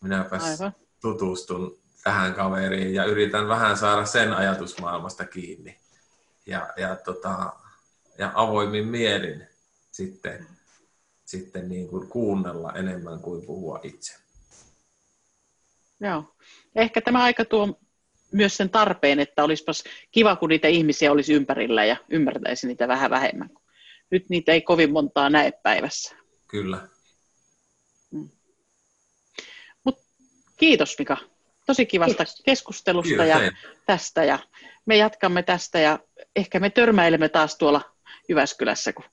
Minäpäs 0.00 0.60
Aivan. 0.60 0.74
tutustun 1.00 1.78
tähän 2.04 2.34
kaveriin 2.34 2.94
ja 2.94 3.04
yritän 3.04 3.48
vähän 3.48 3.76
saada 3.76 4.06
sen 4.06 4.32
ajatusmaailmasta 4.32 5.24
kiinni. 5.24 5.80
Ja, 6.46 6.72
ja, 6.76 6.96
tota, 6.96 7.52
ja 8.18 8.32
avoimin 8.34 8.86
mielin 8.86 9.48
sitten, 9.90 10.46
sitten 11.24 11.68
niin 11.68 11.88
kuin 11.88 12.08
kuunnella 12.08 12.72
enemmän 12.72 13.20
kuin 13.20 13.46
puhua 13.46 13.80
itse. 13.82 14.14
Joo. 16.00 16.31
Ehkä 16.76 17.00
tämä 17.00 17.24
aika 17.24 17.44
tuo 17.44 17.80
myös 18.32 18.56
sen 18.56 18.70
tarpeen, 18.70 19.20
että 19.20 19.44
olisipas 19.44 19.84
kiva, 20.10 20.36
kun 20.36 20.48
niitä 20.48 20.68
ihmisiä 20.68 21.12
olisi 21.12 21.34
ympärillä 21.34 21.84
ja 21.84 21.96
ymmärtäisi 22.10 22.66
niitä 22.66 22.88
vähän 22.88 23.10
vähemmän. 23.10 23.50
Nyt 24.10 24.24
niitä 24.28 24.52
ei 24.52 24.60
kovin 24.60 24.92
montaa 24.92 25.30
näe 25.30 25.52
päivässä. 25.62 26.16
Kyllä. 26.48 26.88
Mm. 28.10 28.28
Mut 29.84 29.98
kiitos 30.56 30.98
Mika. 30.98 31.16
Tosi 31.66 31.86
kivasta 31.86 32.24
kiitos. 32.24 32.42
keskustelusta 32.44 33.08
kiitos, 33.08 33.28
ja 33.28 33.38
tein. 33.38 33.56
tästä. 33.86 34.24
Ja 34.24 34.38
me 34.86 34.96
jatkamme 34.96 35.42
tästä 35.42 35.78
ja 35.80 35.98
ehkä 36.36 36.60
me 36.60 36.70
törmäilemme 36.70 37.28
taas 37.28 37.56
tuolla 37.56 37.94
Jyväskylässä, 38.28 38.92
kun 38.92 39.04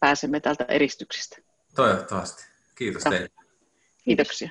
pääsemme 0.00 0.40
tältä 0.40 0.64
eristyksistä. 0.68 1.36
Toivottavasti. 1.74 2.44
Kiitos 2.74 3.02
teille. 3.02 3.30
Kiitoksia. 4.04 4.50